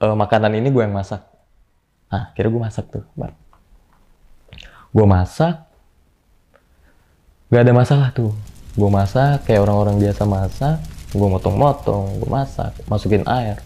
uh, 0.00 0.16
makanan 0.16 0.56
ini 0.56 0.68
gue 0.68 0.82
yang 0.84 0.96
masak. 0.96 1.24
Nah 2.12 2.32
akhirnya 2.32 2.50
gue 2.52 2.62
masak 2.62 2.84
tuh 2.88 3.04
bar 3.16 3.36
gue 4.90 5.06
masak. 5.06 5.54
Gak 7.50 7.62
ada 7.66 7.74
masalah 7.74 8.08
tuh. 8.14 8.34
Gue 8.74 8.90
masak 8.90 9.46
kayak 9.46 9.66
orang-orang 9.66 9.98
biasa 9.98 10.22
masak. 10.26 10.76
Gue 11.10 11.26
motong-motong 11.26 12.22
gue 12.22 12.30
masak 12.30 12.74
masukin 12.86 13.26
air. 13.26 13.58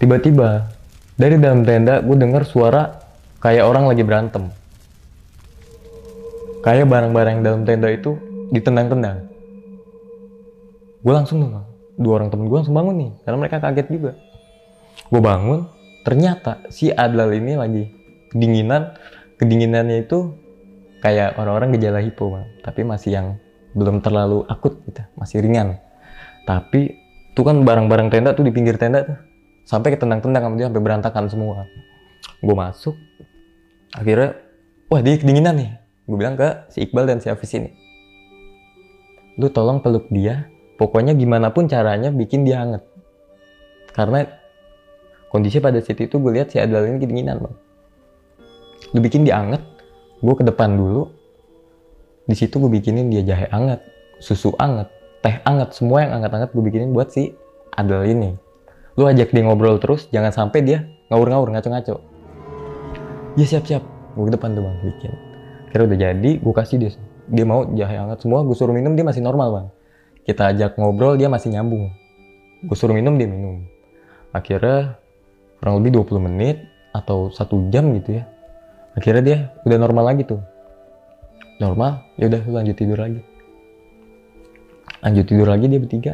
Tiba-tiba 0.00 0.72
dari 1.16 1.36
dalam 1.36 1.64
tenda 1.64 2.00
gue 2.00 2.16
dengar 2.16 2.44
suara 2.48 3.02
kayak 3.40 3.64
orang 3.64 3.84
lagi 3.88 4.04
berantem. 4.04 4.48
Kayak 6.62 6.88
barang-barang 6.88 7.42
dalam 7.42 7.60
tenda 7.66 7.88
itu 7.90 8.16
ditendang-tendang. 8.54 9.28
Gue 11.02 11.12
langsung 11.12 11.42
tuh 11.42 11.71
dua 11.98 12.22
orang 12.22 12.28
temen 12.32 12.48
gue 12.48 12.56
langsung 12.56 12.76
bangun 12.76 12.96
nih 12.96 13.10
karena 13.24 13.38
mereka 13.38 13.56
kaget 13.60 13.88
juga. 13.92 14.12
Gue 15.08 15.22
bangun 15.22 15.68
ternyata 16.02 16.64
si 16.72 16.90
Adlal 16.90 17.36
ini 17.36 17.52
lagi 17.54 17.84
kedinginan 18.32 18.96
kedinginannya 19.36 20.08
itu 20.08 20.34
kayak 21.04 21.36
orang-orang 21.36 21.76
gejala 21.76 22.00
hipo 22.00 22.32
bang. 22.32 22.46
Tapi 22.64 22.80
masih 22.86 23.10
yang 23.12 23.26
belum 23.72 24.04
terlalu 24.04 24.44
akut 24.48 24.80
gitu 24.88 25.02
masih 25.16 25.44
ringan. 25.44 25.80
Tapi 26.48 26.96
tuh 27.32 27.44
kan 27.46 27.60
barang-barang 27.62 28.08
tenda 28.12 28.36
tuh 28.36 28.44
di 28.44 28.52
pinggir 28.52 28.76
tenda 28.76 29.04
tuh 29.04 29.18
sampai 29.64 29.94
ketendang-tendang 29.94 30.42
sama 30.42 30.54
dia 30.58 30.66
sampai 30.68 30.82
berantakan 30.82 31.24
semua. 31.28 31.68
Gue 32.40 32.56
masuk 32.56 32.96
akhirnya 33.92 34.36
wah 34.88 35.00
dia 35.04 35.20
kedinginan 35.20 35.54
nih. 35.56 35.70
Gue 36.08 36.16
bilang 36.18 36.34
ke 36.34 36.66
si 36.72 36.82
Iqbal 36.82 37.06
dan 37.06 37.22
si 37.22 37.30
Hafiz 37.30 37.52
ini 37.54 37.82
lu 39.40 39.48
tolong 39.48 39.80
peluk 39.80 40.12
dia 40.12 40.48
pokoknya 40.76 41.12
gimana 41.16 41.52
pun 41.52 41.68
caranya 41.68 42.08
bikin 42.08 42.44
dia 42.46 42.62
hangat. 42.64 42.82
Karena 43.92 44.24
kondisi 45.28 45.60
pada 45.60 45.80
saat 45.80 46.00
itu 46.00 46.16
gue 46.16 46.32
lihat 46.32 46.52
si 46.52 46.56
Adal 46.60 46.88
ini 46.88 46.98
kedinginan 47.00 47.44
bang. 47.44 47.54
Lu 48.96 48.98
bikin 49.00 49.24
dia 49.24 49.40
hangat 49.40 49.62
gue 50.20 50.34
ke 50.36 50.44
depan 50.44 50.76
dulu. 50.76 51.08
Di 52.24 52.38
situ 52.38 52.56
gue 52.62 52.70
bikinin 52.70 53.10
dia 53.10 53.20
jahe 53.26 53.50
hangat 53.50 53.82
susu 54.22 54.54
hangat 54.56 54.88
teh 55.20 55.42
hangat 55.42 55.74
semua 55.74 56.06
yang 56.06 56.18
hangat-hangat 56.18 56.54
gue 56.54 56.62
bikinin 56.62 56.94
buat 56.94 57.12
si 57.12 57.36
Adal 57.76 58.08
ini. 58.08 58.36
Lu 58.96 59.08
ajak 59.08 59.32
dia 59.32 59.42
ngobrol 59.44 59.80
terus 59.80 60.08
jangan 60.12 60.32
sampai 60.32 60.60
dia 60.64 60.84
ngawur-ngawur 61.12 61.52
ngaco-ngaco. 61.52 62.00
Ya 63.36 63.44
siap-siap. 63.48 63.84
Gue 64.12 64.28
ke 64.28 64.32
depan 64.36 64.52
tuh 64.52 64.64
bang 64.64 64.76
bikin. 64.84 65.12
Akhirnya 65.72 65.84
udah 65.88 65.98
jadi 65.98 66.30
gue 66.40 66.54
kasih 66.54 66.76
dia 66.80 66.90
dia 67.32 67.44
mau 67.48 67.64
jahe 67.72 67.96
hangat. 67.96 68.24
Semua 68.24 68.44
gue 68.44 68.56
suruh 68.56 68.76
minum 68.76 68.92
dia 68.92 69.04
masih 69.04 69.24
normal 69.24 69.48
bang 69.52 69.66
kita 70.22 70.54
ajak 70.54 70.78
ngobrol 70.78 71.18
dia 71.18 71.26
masih 71.26 71.54
nyambung. 71.54 71.90
Gue 72.62 72.76
suruh 72.78 72.94
minum 72.94 73.18
dia 73.18 73.26
minum. 73.26 73.62
Akhirnya 74.30 74.96
kurang 75.58 75.82
lebih 75.82 76.02
20 76.02 76.26
menit 76.30 76.56
atau 76.94 77.28
satu 77.30 77.68
jam 77.74 77.90
gitu 77.98 78.22
ya. 78.22 78.24
Akhirnya 78.94 79.22
dia 79.22 79.38
udah 79.66 79.78
normal 79.78 80.14
lagi 80.14 80.22
tuh. 80.28 80.40
Normal? 81.58 82.06
Ya 82.18 82.30
udah 82.30 82.42
lanjut 82.48 82.76
tidur 82.78 82.98
lagi. 82.98 83.20
Lanjut 85.02 85.24
tidur 85.26 85.48
lagi 85.50 85.66
dia 85.66 85.80
bertiga. 85.82 86.12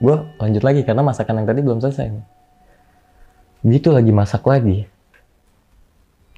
Gue 0.00 0.16
lanjut 0.40 0.62
lagi 0.64 0.80
karena 0.82 1.04
masakan 1.04 1.44
yang 1.44 1.48
tadi 1.48 1.60
belum 1.60 1.78
selesai 1.84 2.40
begitu 3.60 3.92
lagi 3.92 4.10
masak 4.12 4.42
lagi. 4.48 4.88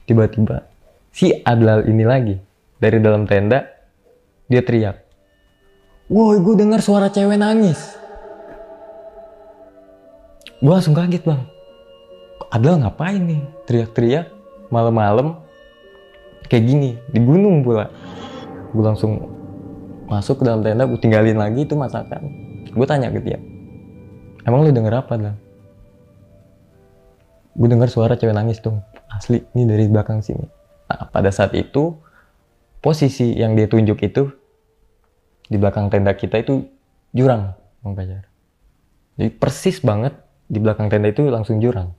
Tiba-tiba 0.07 0.67
si 1.15 1.31
Adlal 1.47 1.87
ini 1.87 2.05
lagi. 2.05 2.37
Dari 2.83 2.99
dalam 2.99 3.31
tenda 3.31 3.63
dia 4.51 4.59
teriak 4.59 4.99
woi 6.11 6.39
gue 6.43 6.55
dengar 6.59 6.81
suara 6.81 7.11
cewek 7.13 7.39
nangis. 7.39 7.79
Gue 10.63 10.73
langsung 10.73 10.95
kaget 10.95 11.23
bang. 11.27 11.43
Adel 12.53 12.83
ngapain 12.83 13.23
nih? 13.23 13.43
Teriak-teriak 13.67 14.31
malam-malam 14.71 15.43
kayak 16.47 16.65
gini 16.67 16.91
di 17.11 17.19
gunung 17.23 17.67
pula. 17.67 17.91
Gue 18.71 18.85
langsung 18.85 19.31
masuk 20.07 20.41
ke 20.41 20.45
dalam 20.47 20.61
tenda 20.63 20.87
gue 20.87 21.01
tinggalin 21.01 21.39
lagi 21.39 21.67
itu 21.67 21.75
masakan. 21.75 22.31
Gue 22.73 22.87
tanya 22.87 23.11
ke 23.11 23.21
dia 23.21 23.41
emang 24.47 24.67
lu 24.67 24.71
denger 24.75 24.95
apa 24.95 25.15
lah 25.19 25.35
gue 27.53 27.69
dengar 27.69 27.89
suara 27.93 28.17
cewek 28.17 28.35
nangis 28.35 28.65
tuh 28.65 28.81
asli 29.13 29.45
ini 29.53 29.69
dari 29.69 29.85
belakang 29.85 30.25
sini. 30.25 30.49
Nah 30.89 31.05
pada 31.13 31.29
saat 31.29 31.53
itu 31.53 32.01
posisi 32.81 33.37
yang 33.37 33.53
dia 33.53 33.69
tunjuk 33.69 34.01
itu 34.01 34.33
di 35.53 35.61
belakang 35.61 35.93
tenda 35.93 36.17
kita 36.17 36.41
itu 36.41 36.65
jurang, 37.13 37.53
Bang 37.85 37.93
Pajar. 37.93 38.25
Jadi 39.21 39.29
persis 39.37 39.85
banget 39.85 40.17
di 40.49 40.57
belakang 40.57 40.89
tenda 40.89 41.13
itu 41.13 41.29
langsung 41.29 41.61
jurang. 41.61 41.93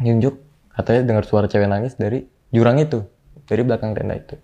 Nunjuk 0.00 0.40
katanya 0.72 1.04
dengar 1.04 1.24
suara 1.28 1.44
cewek 1.44 1.68
nangis 1.68 2.00
dari 2.00 2.24
jurang 2.48 2.80
itu, 2.80 3.04
dari 3.44 3.60
belakang 3.60 3.92
tenda 3.92 4.16
itu. 4.16 4.36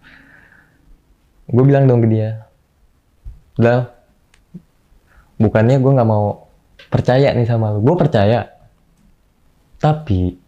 gue 1.45 1.61
bilang 1.61 1.85
dong 1.85 2.01
ke 2.01 2.09
dia 2.09 2.49
Dal 3.61 3.93
bukannya 5.37 5.77
gue 5.77 5.93
nggak 5.93 6.09
mau 6.09 6.49
percaya 6.89 7.37
nih 7.37 7.45
sama 7.45 7.77
lu 7.77 7.85
gue 7.85 7.97
percaya 8.01 8.49
tapi 9.77 10.41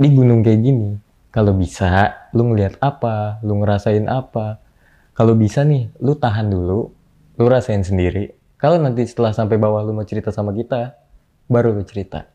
di 0.00 0.08
gunung 0.08 0.40
kayak 0.40 0.60
gini 0.62 0.96
kalau 1.28 1.52
bisa 1.52 2.16
lu 2.32 2.48
ngeliat 2.48 2.80
apa 2.80 3.44
lu 3.44 3.60
ngerasain 3.60 4.08
apa 4.08 4.63
kalau 5.14 5.38
bisa 5.38 5.62
nih 5.62 5.94
lu 6.02 6.18
tahan 6.18 6.50
dulu 6.50 6.90
lu 7.38 7.44
rasain 7.46 7.86
sendiri. 7.86 8.34
Kalau 8.58 8.78
nanti 8.82 9.06
setelah 9.06 9.30
sampai 9.30 9.58
bawah 9.58 9.82
lu 9.86 9.94
mau 9.94 10.06
cerita 10.06 10.34
sama 10.34 10.50
kita 10.50 10.98
baru 11.46 11.70
lu 11.74 11.86
cerita. 11.86 12.26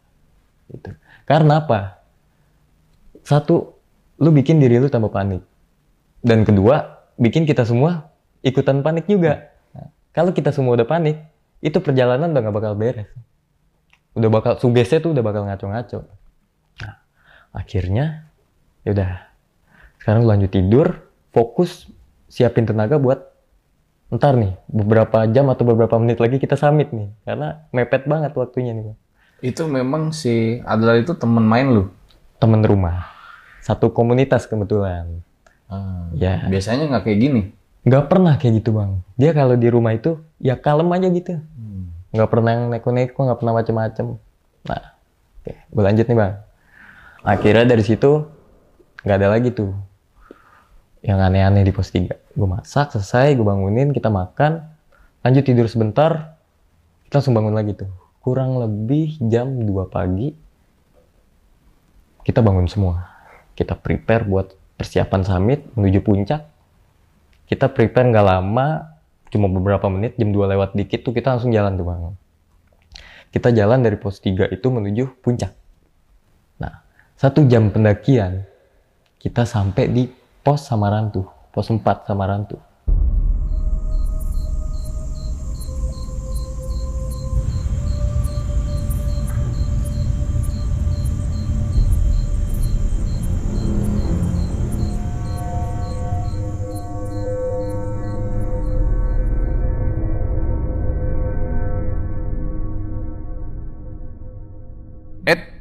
Gitu. 0.72 0.96
Karena 1.28 1.64
apa? 1.64 2.00
Satu 3.24 3.76
lu 4.20 4.30
bikin 4.32 4.64
diri 4.64 4.80
lu 4.80 4.88
tambah 4.88 5.12
panik. 5.12 5.44
Dan 6.24 6.48
kedua 6.48 7.04
bikin 7.20 7.44
kita 7.44 7.68
semua 7.68 8.12
ikutan 8.44 8.80
panik 8.80 9.08
juga. 9.12 9.52
Nah, 9.76 9.92
kalau 10.16 10.32
kita 10.32 10.56
semua 10.56 10.80
udah 10.80 10.88
panik 10.88 11.20
itu 11.60 11.76
perjalanan 11.84 12.32
udah 12.32 12.42
gak 12.48 12.56
bakal 12.56 12.74
beres. 12.80 13.12
Udah 14.16 14.30
bakal 14.32 14.56
sugesnya 14.60 15.04
tuh 15.04 15.12
udah 15.12 15.24
bakal 15.24 15.48
ngaco-ngaco. 15.48 16.08
Nah, 16.84 16.96
akhirnya 17.52 18.28
ya 18.88 18.96
udah. 18.96 19.12
Sekarang 20.00 20.24
lu 20.24 20.32
lanjut 20.32 20.52
tidur 20.52 20.88
fokus 21.36 21.92
siapin 22.30 22.64
tenaga 22.70 23.02
buat 23.02 23.26
ntar 24.10 24.38
nih 24.38 24.58
beberapa 24.70 25.26
jam 25.30 25.50
atau 25.50 25.66
beberapa 25.66 25.98
menit 25.98 26.22
lagi 26.22 26.38
kita 26.38 26.56
summit 26.56 26.94
nih. 26.94 27.10
Karena 27.26 27.66
mepet 27.74 28.06
banget 28.06 28.32
waktunya 28.38 28.74
nih 28.74 28.94
Bang. 28.94 28.98
Itu 29.40 29.68
memang 29.68 30.16
si 30.16 30.64
Adlar 30.64 31.02
itu 31.02 31.18
temen 31.18 31.44
main 31.44 31.68
lu? 31.68 31.90
temen 32.40 32.64
rumah. 32.64 33.12
Satu 33.60 33.92
komunitas 33.92 34.48
kebetulan. 34.48 35.22
Ya. 36.16 36.48
Biasanya 36.48 36.90
nggak 36.90 37.04
kayak 37.06 37.20
gini. 37.20 37.44
nggak 37.80 38.12
pernah 38.12 38.36
kayak 38.36 38.60
gitu 38.60 38.76
bang. 38.76 39.00
Dia 39.16 39.32
kalau 39.32 39.56
di 39.56 39.72
rumah 39.72 39.96
itu 39.96 40.20
ya 40.40 40.60
kalem 40.60 40.92
aja 40.92 41.08
gitu. 41.08 41.40
Nggak 42.12 42.30
pernah 42.32 42.52
yang 42.56 42.66
neko-neko 42.72 43.20
nggak 43.24 43.40
pernah 43.40 43.54
macem-macem. 43.56 44.06
Nah 44.68 44.84
oke. 45.40 45.54
Gue 45.72 45.84
lanjut 45.84 46.06
nih 46.08 46.18
bang. 46.18 46.34
Akhirnya 47.24 47.66
dari 47.68 47.84
situ 47.84 48.28
nggak 49.04 49.18
ada 49.20 49.30
lagi 49.32 49.56
tuh 49.56 49.72
yang 51.00 51.24
aneh-aneh 51.24 51.64
di 51.64 51.72
pos 51.72 51.92
3 51.96 52.12
gue 52.12 52.48
masak 52.48 52.92
selesai 52.96 53.36
gue 53.36 53.46
bangunin 53.46 53.96
kita 53.96 54.12
makan. 54.12 54.68
Lanjut 55.24 55.44
tidur 55.48 55.68
sebentar 55.68 56.36
kita 57.08 57.24
langsung 57.24 57.36
bangun 57.36 57.56
lagi 57.56 57.76
tuh. 57.76 57.92
Kurang 58.20 58.60
lebih 58.60 59.16
jam 59.32 59.64
2 59.64 59.70
pagi 59.88 60.36
kita 62.24 62.44
bangun 62.44 62.68
semua. 62.68 63.08
Kita 63.56 63.76
prepare 63.80 64.28
buat 64.28 64.48
persiapan 64.76 65.22
summit 65.24 65.60
menuju 65.76 66.00
puncak. 66.04 66.42
Kita 67.48 67.72
prepare 67.72 68.12
nggak 68.12 68.28
lama 68.28 68.68
cuma 69.30 69.46
beberapa 69.46 69.88
menit 69.88 70.20
jam 70.20 70.36
2 70.36 70.54
lewat 70.56 70.76
dikit 70.76 71.06
tuh 71.06 71.16
kita 71.16 71.38
langsung 71.38 71.56
jalan 71.56 71.80
tuh 71.80 71.88
bang. 71.88 72.02
Kita 73.30 73.56
jalan 73.56 73.80
dari 73.86 73.96
pos 73.96 74.20
3 74.20 74.52
itu 74.52 74.68
menuju 74.68 75.24
puncak. 75.24 75.56
Nah 76.60 76.84
satu 77.16 77.48
jam 77.48 77.72
pendakian 77.72 78.44
kita 79.20 79.44
sampai 79.44 79.86
di 79.92 80.19
pos 80.50 80.66
Samarantu 80.66 81.30
pos 81.54 81.70
4 81.70 82.10
Samarantu 82.10 82.58
Ed, 82.58 82.69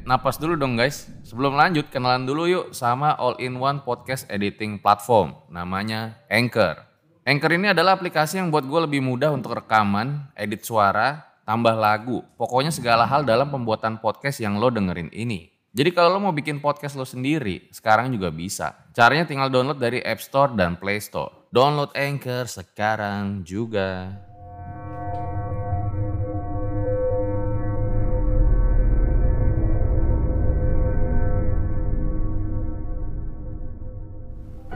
napas 0.09 0.41
dulu 0.41 0.57
dong 0.57 0.73
guys. 0.73 1.05
Sebelum 1.21 1.53
lanjut, 1.53 1.85
kenalan 1.93 2.25
dulu 2.25 2.49
yuk 2.49 2.65
sama 2.73 3.13
all-in-one 3.13 3.85
podcast 3.85 4.25
editing 4.25 4.81
platform. 4.81 5.37
Namanya 5.53 6.17
Anchor. 6.25 6.81
Anchor 7.29 7.53
ini 7.53 7.69
adalah 7.69 7.93
aplikasi 7.93 8.41
yang 8.41 8.49
buat 8.49 8.65
gue 8.65 8.89
lebih 8.89 9.05
mudah 9.05 9.29
untuk 9.29 9.53
rekaman, 9.53 10.33
edit 10.33 10.65
suara, 10.65 11.21
tambah 11.45 11.77
lagu. 11.77 12.25
Pokoknya 12.41 12.73
segala 12.73 13.05
hal 13.05 13.21
dalam 13.21 13.53
pembuatan 13.53 14.01
podcast 14.01 14.41
yang 14.41 14.57
lo 14.57 14.73
dengerin 14.73 15.13
ini. 15.13 15.53
Jadi 15.69 15.93
kalau 15.93 16.17
lo 16.17 16.25
mau 16.25 16.33
bikin 16.33 16.57
podcast 16.57 16.97
lo 16.97 17.05
sendiri, 17.05 17.69
sekarang 17.69 18.09
juga 18.09 18.33
bisa. 18.33 18.89
Caranya 18.97 19.29
tinggal 19.29 19.53
download 19.53 19.77
dari 19.77 20.01
App 20.01 20.17
Store 20.17 20.49
dan 20.57 20.81
Play 20.81 20.97
Store. 20.97 21.45
Download 21.53 21.93
Anchor 21.93 22.49
sekarang 22.49 23.45
juga. 23.45 24.17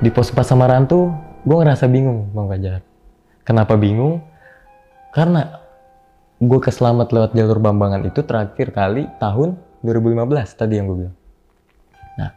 Di 0.04 0.12
pos 0.12 0.36
4 0.36 0.44
Samarantu 0.44 1.16
gue 1.48 1.56
ngerasa 1.56 1.88
bingung 1.88 2.28
bang 2.36 2.48
Fajar. 2.52 2.82
Kenapa 3.48 3.80
bingung? 3.80 4.20
Karena 5.16 5.64
gue 6.44 6.60
keselamat 6.60 7.16
lewat 7.16 7.32
jalur 7.32 7.64
Bambangan 7.64 8.04
itu 8.04 8.20
terakhir 8.20 8.76
kali 8.76 9.08
tahun 9.24 9.56
2015 9.80 10.60
tadi 10.60 10.74
yang 10.76 10.92
gue 10.92 10.98
bilang. 11.08 11.18
Nah 12.20 12.36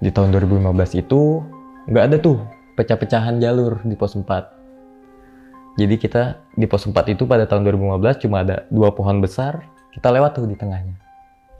di 0.00 0.08
tahun 0.08 0.32
2015 0.32 1.04
itu 1.04 1.44
nggak 1.92 2.04
ada 2.08 2.16
tuh 2.16 2.40
pecah-pecahan 2.80 3.36
jalur 3.44 3.84
di 3.84 3.92
pos 3.92 4.16
4 4.16 5.76
jadi 5.76 5.94
kita 6.00 6.22
di 6.56 6.64
pos 6.64 6.88
4 6.88 6.96
itu 7.12 7.28
pada 7.28 7.44
tahun 7.44 7.68
2015 7.68 8.24
cuma 8.24 8.40
ada 8.40 8.64
dua 8.72 8.92
pohon 8.92 9.20
besar 9.20 9.68
kita 9.92 10.08
lewat 10.08 10.40
tuh 10.40 10.48
di 10.48 10.56
tengahnya. 10.56 10.96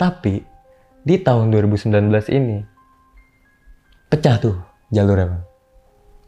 Tapi 0.00 0.40
di 1.04 1.16
tahun 1.20 1.52
2019 1.52 1.92
ini 2.32 2.64
pecah 4.08 4.36
tuh 4.40 4.71
jalurnya 4.92 5.26
bang. 5.32 5.42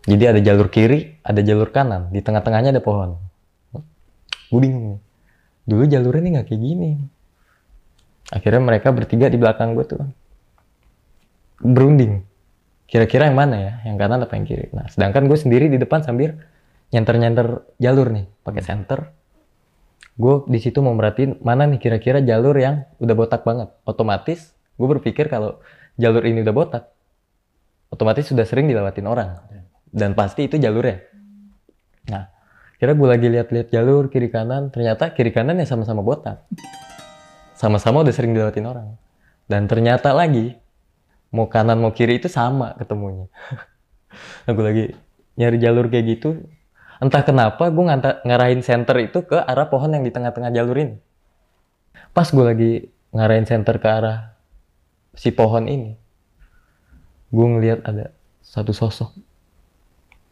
Jadi 0.05 0.24
ada 0.29 0.40
jalur 0.40 0.68
kiri, 0.68 1.20
ada 1.24 1.40
jalur 1.40 1.72
kanan, 1.72 2.12
di 2.12 2.20
tengah-tengahnya 2.20 2.77
ada 2.77 2.83
pohon. 2.85 3.16
Gue 4.53 4.61
bingung. 4.61 5.00
Dulu 5.64 5.85
jalurnya 5.88 6.20
nih 6.20 6.33
nggak 6.37 6.46
kayak 6.53 6.61
gini. 6.61 6.90
Akhirnya 8.29 8.61
mereka 8.61 8.92
bertiga 8.92 9.33
di 9.33 9.40
belakang 9.40 9.72
gue 9.72 9.85
tuh. 9.88 10.05
Berunding. 11.64 12.20
Kira-kira 12.85 13.33
yang 13.33 13.37
mana 13.40 13.57
ya? 13.57 13.72
Yang 13.88 13.96
kanan 13.96 14.20
apa 14.29 14.33
yang 14.37 14.44
kiri? 14.44 14.68
Nah, 14.77 14.87
sedangkan 14.92 15.24
gue 15.24 15.38
sendiri 15.40 15.72
di 15.72 15.81
depan 15.81 16.05
sambil 16.05 16.37
nyenter-nyenter 16.92 17.64
jalur 17.81 18.12
nih, 18.12 18.29
pakai 18.44 18.62
senter. 18.62 19.09
Gue 20.14 20.46
di 20.46 20.61
situ 20.62 20.79
mau 20.85 20.94
merhatiin 20.94 21.42
mana 21.42 21.66
nih 21.66 21.81
kira-kira 21.81 22.20
jalur 22.20 22.55
yang 22.55 22.87
udah 23.00 23.14
botak 23.16 23.42
banget. 23.42 23.72
Otomatis 23.88 24.53
gue 24.77 24.87
berpikir 24.87 25.27
kalau 25.27 25.59
jalur 25.98 26.22
ini 26.22 26.46
udah 26.46 26.55
botak, 26.55 26.93
otomatis 27.90 28.29
sudah 28.29 28.47
sering 28.47 28.70
dilewatin 28.70 29.07
orang. 29.09 29.40
Dan 29.94 30.12
pasti 30.18 30.51
itu 30.51 30.59
jalurnya. 30.59 31.03
Nah 32.11 32.31
kira 32.77 32.92
gue 32.92 33.09
lagi 33.09 33.27
lihat-lihat 33.31 33.70
jalur 33.70 34.11
kiri 34.11 34.29
kanan 34.29 34.68
ternyata 34.68 35.14
kiri 35.14 35.31
kanan 35.31 35.62
ya 35.62 35.66
sama-sama 35.68 36.03
botak. 36.03 36.44
Sama-sama 37.55 38.03
udah 38.03 38.14
sering 38.14 38.35
dilewatin 38.35 38.66
orang. 38.66 38.99
Dan 39.47 39.70
ternyata 39.70 40.11
lagi 40.11 40.59
mau 41.31 41.47
kanan 41.47 41.79
mau 41.79 41.94
kiri 41.94 42.18
itu 42.18 42.29
sama 42.31 42.75
ketemunya. 42.77 43.31
Nah 44.47 44.55
gue 44.55 44.62
lagi 44.62 44.85
nyari 45.35 45.59
jalur 45.59 45.90
kayak 45.90 46.07
gitu. 46.07 46.38
Entah 47.03 47.27
kenapa 47.27 47.66
gue 47.66 47.83
ngarahin 48.23 48.62
center 48.62 48.94
itu 49.03 49.27
ke 49.27 49.42
arah 49.42 49.66
pohon 49.66 49.90
yang 49.90 50.07
di 50.07 50.14
tengah-tengah 50.14 50.55
jalur 50.55 50.79
ini. 50.79 50.94
Pas 52.14 52.31
gue 52.31 52.44
lagi 52.47 52.73
ngarahin 53.11 53.42
center 53.42 53.83
ke 53.83 53.88
arah 53.90 54.38
si 55.18 55.35
pohon 55.35 55.66
ini 55.66 55.99
gue 57.35 57.47
ngelihat 57.59 57.83
ada 57.83 58.14
satu 58.47 58.70
sosok. 58.70 59.11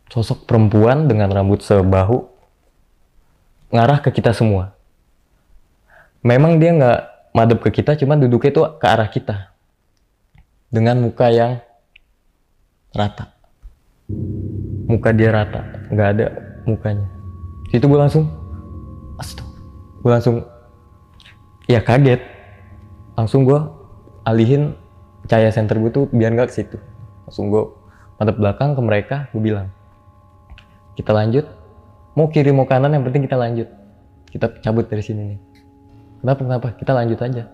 Sosok 0.07 0.47
perempuan 0.47 1.11
dengan 1.11 1.33
rambut 1.35 1.65
sebahu 1.65 2.31
ngarah 3.75 3.99
ke 3.99 4.15
kita 4.15 4.31
semua. 4.31 4.77
Memang 6.23 6.63
dia 6.63 6.71
nggak 6.71 7.01
madep 7.35 7.59
ke 7.67 7.83
kita 7.83 7.99
cuman 7.99 8.23
duduknya 8.23 8.55
itu 8.55 8.63
ke 8.79 8.87
arah 8.87 9.09
kita. 9.11 9.51
Dengan 10.71 11.03
muka 11.03 11.27
yang 11.33 11.59
rata. 12.95 13.35
Muka 14.87 15.11
dia 15.11 15.35
rata 15.35 15.67
nggak 15.91 16.09
ada 16.15 16.27
mukanya. 16.69 17.09
Situ 17.75 17.89
gue 17.89 17.99
langsung 17.99 18.31
astaga. 19.19 19.59
Gue 20.05 20.11
langsung 20.13 20.37
ya 21.67 21.83
kaget. 21.83 22.21
Langsung 23.17 23.49
gue 23.49 23.61
alihin 24.29 24.77
cahaya 25.27 25.51
center 25.51 25.79
gue 25.79 25.91
tuh 25.91 26.05
biar 26.11 26.35
nggak 26.35 26.51
ke 26.51 26.55
situ 26.55 26.77
langsung 27.33 27.49
gue 27.49 27.65
madep 28.21 28.37
belakang 28.37 28.77
ke 28.77 28.81
mereka 28.85 29.17
gue 29.33 29.41
bilang 29.41 29.73
kita 30.93 31.13
lanjut. 31.17 31.49
Mau 32.13 32.29
kiri 32.29 32.53
mau 32.53 32.69
kanan 32.69 32.93
yang 32.93 33.05
penting 33.09 33.25
kita 33.25 33.41
lanjut. 33.41 33.69
Kita 34.29 34.53
cabut 34.61 34.85
dari 34.89 35.01
sini 35.01 35.23
nih. 35.33 35.39
Kenapa 36.21 36.41
kenapa? 36.45 36.67
Kita 36.77 36.93
lanjut 36.93 37.17
aja. 37.25 37.49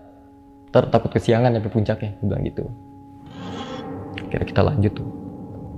Ntar 0.69 0.91
takut 0.91 1.09
kesiangan 1.15 1.55
sampai 1.55 1.71
puncaknya 1.71 2.11
gue 2.19 2.27
bilang 2.27 2.43
gitu. 2.43 2.63
Kira 4.27 4.43
kita 4.43 4.61
lanjut 4.61 4.91
tuh. 4.99 5.09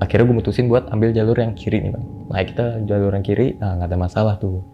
Akhirnya 0.01 0.25
gue 0.33 0.35
mutusin 0.41 0.65
buat 0.65 0.89
ambil 0.89 1.13
jalur 1.13 1.37
yang 1.37 1.53
kiri 1.53 1.77
nih 1.85 1.93
bang. 1.93 2.05
Nah 2.33 2.41
kita 2.41 2.65
jalur 2.89 3.13
yang 3.13 3.21
kiri 3.21 3.61
nah 3.61 3.77
nggak 3.77 3.89
ada 3.93 3.97
masalah 4.01 4.35
tuh. 4.41 4.65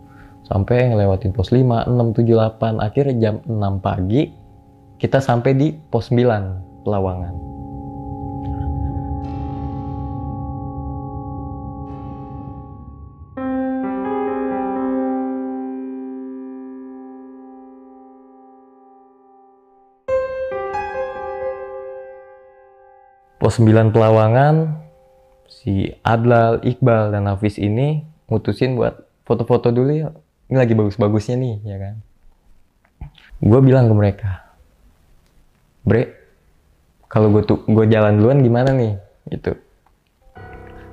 Sampai 0.48 0.88
ngelewatin 0.88 1.36
pos 1.36 1.52
5, 1.52 1.92
6, 1.92 2.16
7, 2.16 2.24
8 2.24 2.80
akhirnya 2.80 3.16
jam 3.20 3.36
6 3.44 3.84
pagi 3.84 4.32
kita 4.96 5.20
sampai 5.20 5.52
di 5.60 5.76
pos 5.76 6.08
9 6.08 6.88
Pelawangan 6.88 7.47
Pos 23.48 23.64
9 23.64 23.96
Pelawangan, 23.96 24.76
si 25.48 25.96
Adlal, 26.04 26.60
Iqbal, 26.68 27.16
dan 27.16 27.32
Hafiz 27.32 27.56
ini 27.56 28.04
mutusin 28.28 28.76
buat 28.76 29.08
foto-foto 29.24 29.72
dulu 29.72 29.88
ya. 29.88 30.12
Ini 30.52 30.60
lagi 30.60 30.76
bagus-bagusnya 30.76 31.40
nih, 31.40 31.56
ya 31.64 31.80
kan. 31.80 31.96
Gue 33.40 33.64
bilang 33.64 33.88
ke 33.88 33.96
mereka, 33.96 34.52
Bre, 35.88 36.12
kalau 37.08 37.32
gue 37.32 37.48
tuh 37.48 37.64
gue 37.64 37.88
jalan 37.88 38.20
duluan 38.20 38.44
gimana 38.44 38.76
nih, 38.76 39.00
gitu. 39.32 39.56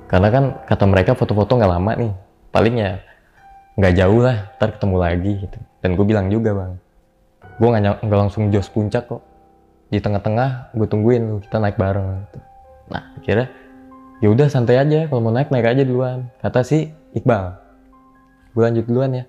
Karena 0.07 0.31
kan 0.31 0.43
kata 0.63 0.87
mereka 0.87 1.11
foto-foto 1.11 1.59
nggak 1.59 1.71
lama 1.75 1.91
nih, 2.07 2.13
paling 2.55 2.75
ya 2.79 3.03
nggak 3.75 3.99
jauh 3.99 4.23
lah, 4.23 4.55
ntar 4.55 4.79
ketemu 4.79 4.95
lagi 4.95 5.31
gitu. 5.43 5.59
Dan 5.83 5.99
gue 5.99 6.05
bilang 6.07 6.31
juga 6.31 6.55
bang, 6.55 6.71
gue 7.59 7.67
nggak 7.99 8.15
langsung 8.15 8.47
jos 8.47 8.71
puncak 8.71 9.11
kok, 9.11 9.19
di 9.89 9.99
tengah-tengah 10.01 10.73
gue 10.73 10.87
tungguin 10.89 11.21
lu 11.29 11.37
kita 11.41 11.61
naik 11.61 11.77
bareng 11.77 12.25
gitu. 12.25 12.39
nah 12.89 13.03
akhirnya 13.17 13.47
ya 14.23 14.27
udah 14.31 14.47
santai 14.49 14.79
aja 14.79 15.05
kalau 15.05 15.21
mau 15.21 15.33
naik 15.33 15.51
naik 15.51 15.67
aja 15.67 15.83
duluan. 15.85 16.31
Kata 16.39 16.65
si 16.65 16.89
Iqbal. 17.13 17.55
Gue 18.55 18.63
lanjut 18.63 18.85
duluan 18.87 19.11
ya. 19.11 19.23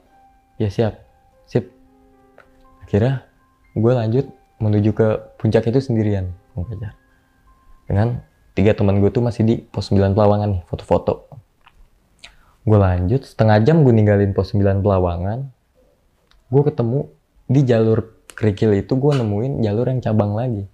Ya 0.57 0.69
siap. 0.71 1.03
Sip. 1.45 1.69
Akhirnya 2.87 3.27
gue 3.77 3.93
lanjut 3.93 4.27
menuju 4.63 4.91
ke 4.97 5.09
puncak 5.37 5.69
itu 5.69 5.83
sendirian. 5.83 6.33
Dengan 7.87 8.25
tiga 8.57 8.73
teman 8.73 9.05
gue 9.05 9.13
tuh 9.13 9.21
masih 9.21 9.45
di 9.45 9.55
pos 9.61 9.93
9 9.93 10.17
Pelawangan 10.17 10.49
nih 10.49 10.63
foto-foto. 10.65 11.29
Gue 12.67 12.79
lanjut 12.81 13.23
setengah 13.23 13.63
jam 13.63 13.85
gue 13.85 13.93
ninggalin 13.93 14.33
pos 14.33 14.57
9 14.57 14.81
Pelawangan. 14.81 15.53
Gue 16.49 16.63
ketemu 16.65 17.11
di 17.47 17.61
jalur 17.63 18.16
kerikil 18.37 18.77
itu 18.77 18.93
gue 18.95 19.13
nemuin 19.17 19.65
jalur 19.65 19.89
yang 19.89 20.05
cabang 20.05 20.37
lagi. 20.37 20.69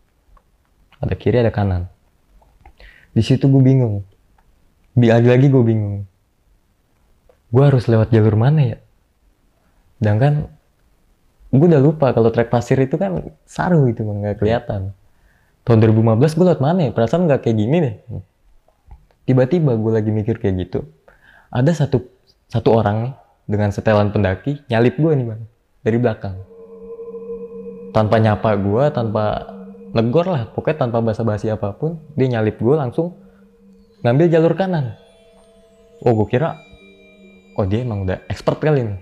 Ada 0.98 1.14
kiri 1.14 1.46
ada 1.46 1.55
kanan. 1.55 1.87
Di 3.14 3.22
situ 3.22 3.46
gue 3.46 3.62
bingung. 3.62 4.03
Lagi-lagi 4.98 5.46
gue 5.46 5.64
bingung. 5.64 6.05
Gue 7.55 7.62
harus 7.62 7.87
lewat 7.87 8.11
jalur 8.11 8.35
mana 8.35 8.77
ya? 8.77 8.79
Sedangkan 10.03 10.51
gue 11.55 11.66
udah 11.70 11.83
lupa 11.83 12.11
kalau 12.11 12.35
trek 12.35 12.51
pasir 12.51 12.77
itu 12.83 12.98
kan 12.98 13.31
saru 13.46 13.87
itu 13.87 14.03
bang. 14.03 14.18
Nggak 14.27 14.37
kelihatan. 14.42 14.83
Tahun 15.62 15.79
2015 15.79 16.18
gue 16.35 16.44
lewat 16.51 16.61
mana 16.61 16.81
ya? 16.87 16.90
Perasaan 16.90 17.31
nggak 17.31 17.46
kayak 17.46 17.57
gini 17.57 17.77
deh. 17.79 17.94
Tiba-tiba 19.22 19.79
gue 19.79 19.92
lagi 19.94 20.11
mikir 20.11 20.42
kayak 20.42 20.66
gitu. 20.66 20.83
Ada 21.55 21.87
satu 21.87 22.03
satu 22.51 22.75
orang 22.75 23.14
dengan 23.46 23.70
setelan 23.70 24.11
pendaki 24.11 24.66
nyalip 24.66 24.98
gue 24.98 25.12
nih 25.14 25.27
bang. 25.31 25.42
Dari 25.83 25.98
belakang 25.98 26.52
tanpa 27.92 28.16
nyapa 28.18 28.57
gue, 28.57 28.85
tanpa 28.90 29.24
negor 29.92 30.26
lah, 30.26 30.48
pokoknya 30.50 30.88
tanpa 30.88 31.05
basa-basi 31.05 31.52
apa 31.52 31.76
pun, 31.76 32.00
dia 32.16 32.26
nyalip 32.33 32.57
gue 32.57 32.74
langsung 32.74 33.20
ngambil 34.00 34.26
jalur 34.33 34.57
kanan. 34.57 34.96
Oh, 36.02 36.16
gue 36.16 36.26
kira, 36.26 36.59
oh 37.55 37.68
dia 37.68 37.85
emang 37.85 38.09
udah 38.09 38.24
expert 38.26 38.59
kali 38.59 38.83
nih. 38.83 38.98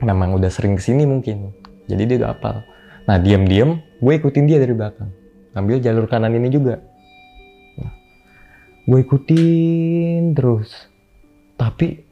Memang 0.00 0.38
udah 0.38 0.48
sering 0.48 0.78
ke 0.78 0.82
sini 0.82 1.04
mungkin. 1.04 1.52
Jadi 1.90 2.02
dia 2.08 2.16
udah 2.24 2.30
hafal. 2.32 2.56
Nah, 3.04 3.18
diam-diam 3.20 3.82
gue 4.00 4.12
ikutin 4.16 4.48
dia 4.48 4.58
dari 4.62 4.72
belakang. 4.72 5.10
Ngambil 5.52 5.76
jalur 5.82 6.06
kanan 6.08 6.32
ini 6.32 6.48
juga. 6.48 6.80
Nah, 7.76 7.92
gue 8.88 8.98
ikutin 9.02 10.32
terus. 10.32 10.88
Tapi 11.58 12.02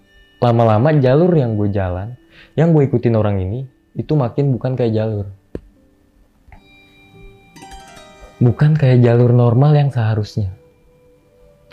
lama-lama 0.43 0.93
jalur 1.01 1.33
yang 1.33 1.57
gue 1.57 1.73
jalan, 1.73 2.19
yang 2.55 2.77
gue 2.77 2.85
ikutin 2.85 3.17
orang 3.17 3.41
ini, 3.41 3.65
itu 3.97 4.13
makin 4.15 4.53
bukan 4.55 4.77
kayak 4.77 4.95
jalur 4.95 5.40
bukan 8.41 8.73
kayak 8.75 9.05
jalur 9.05 9.31
normal 9.31 9.77
yang 9.77 9.93
seharusnya. 9.93 10.51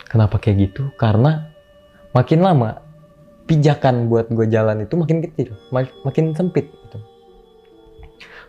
Kenapa 0.08 0.36
kayak 0.36 0.70
gitu? 0.70 0.92
Karena 1.00 1.48
makin 2.12 2.44
lama 2.44 2.80
pijakan 3.48 4.12
buat 4.12 4.28
gue 4.28 4.46
jalan 4.48 4.84
itu 4.84 4.94
makin 4.96 5.24
kecil, 5.24 5.56
mak 5.72 5.88
makin 6.04 6.36
sempit 6.36 6.68
gitu. 6.68 6.98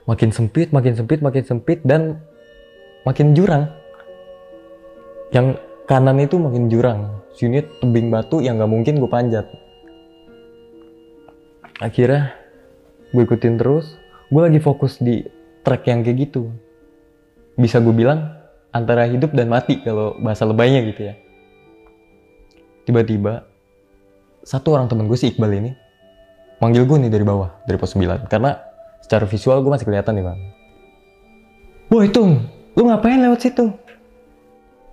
Makin 0.07 0.29
sempit, 0.35 0.67
makin 0.75 0.93
sempit, 0.95 1.19
makin 1.23 1.43
sempit 1.47 1.79
dan 1.87 2.19
makin 3.07 3.31
jurang. 3.35 3.71
Yang 5.31 5.59
kanan 5.87 6.19
itu 6.19 6.35
makin 6.35 6.67
jurang. 6.67 7.23
Sini 7.35 7.63
tebing 7.79 8.11
batu 8.11 8.43
yang 8.43 8.59
nggak 8.59 8.71
mungkin 8.71 8.99
gue 8.99 9.11
panjat. 9.11 9.47
Akhirnya 11.79 12.35
gue 13.15 13.23
ikutin 13.23 13.55
terus. 13.55 13.95
Gue 14.27 14.45
lagi 14.45 14.59
fokus 14.59 14.99
di 14.99 15.23
trek 15.63 15.87
yang 15.87 16.03
kayak 16.03 16.29
gitu 16.29 16.51
bisa 17.59 17.83
gue 17.83 17.91
bilang 17.91 18.39
antara 18.71 19.03
hidup 19.03 19.35
dan 19.35 19.51
mati 19.51 19.83
kalau 19.83 20.15
bahasa 20.23 20.47
lebaynya 20.47 20.79
gitu 20.87 21.11
ya. 21.11 21.13
Tiba-tiba 22.87 23.43
satu 24.47 24.79
orang 24.79 24.87
temen 24.87 25.11
gue 25.11 25.19
si 25.19 25.29
Iqbal 25.29 25.51
ini 25.59 25.71
manggil 26.63 26.87
gue 26.87 26.97
nih 27.03 27.11
dari 27.11 27.25
bawah, 27.27 27.51
dari 27.67 27.75
pos 27.75 27.93
9. 27.93 28.31
Karena 28.31 28.55
secara 29.03 29.27
visual 29.27 29.59
gue 29.59 29.71
masih 29.75 29.85
kelihatan 29.85 30.15
nih 30.15 30.25
bang. 30.25 30.39
Wah 31.91 32.03
itu, 32.05 32.21
lu 32.77 32.81
ngapain 32.87 33.19
lewat 33.19 33.39
situ? 33.43 33.73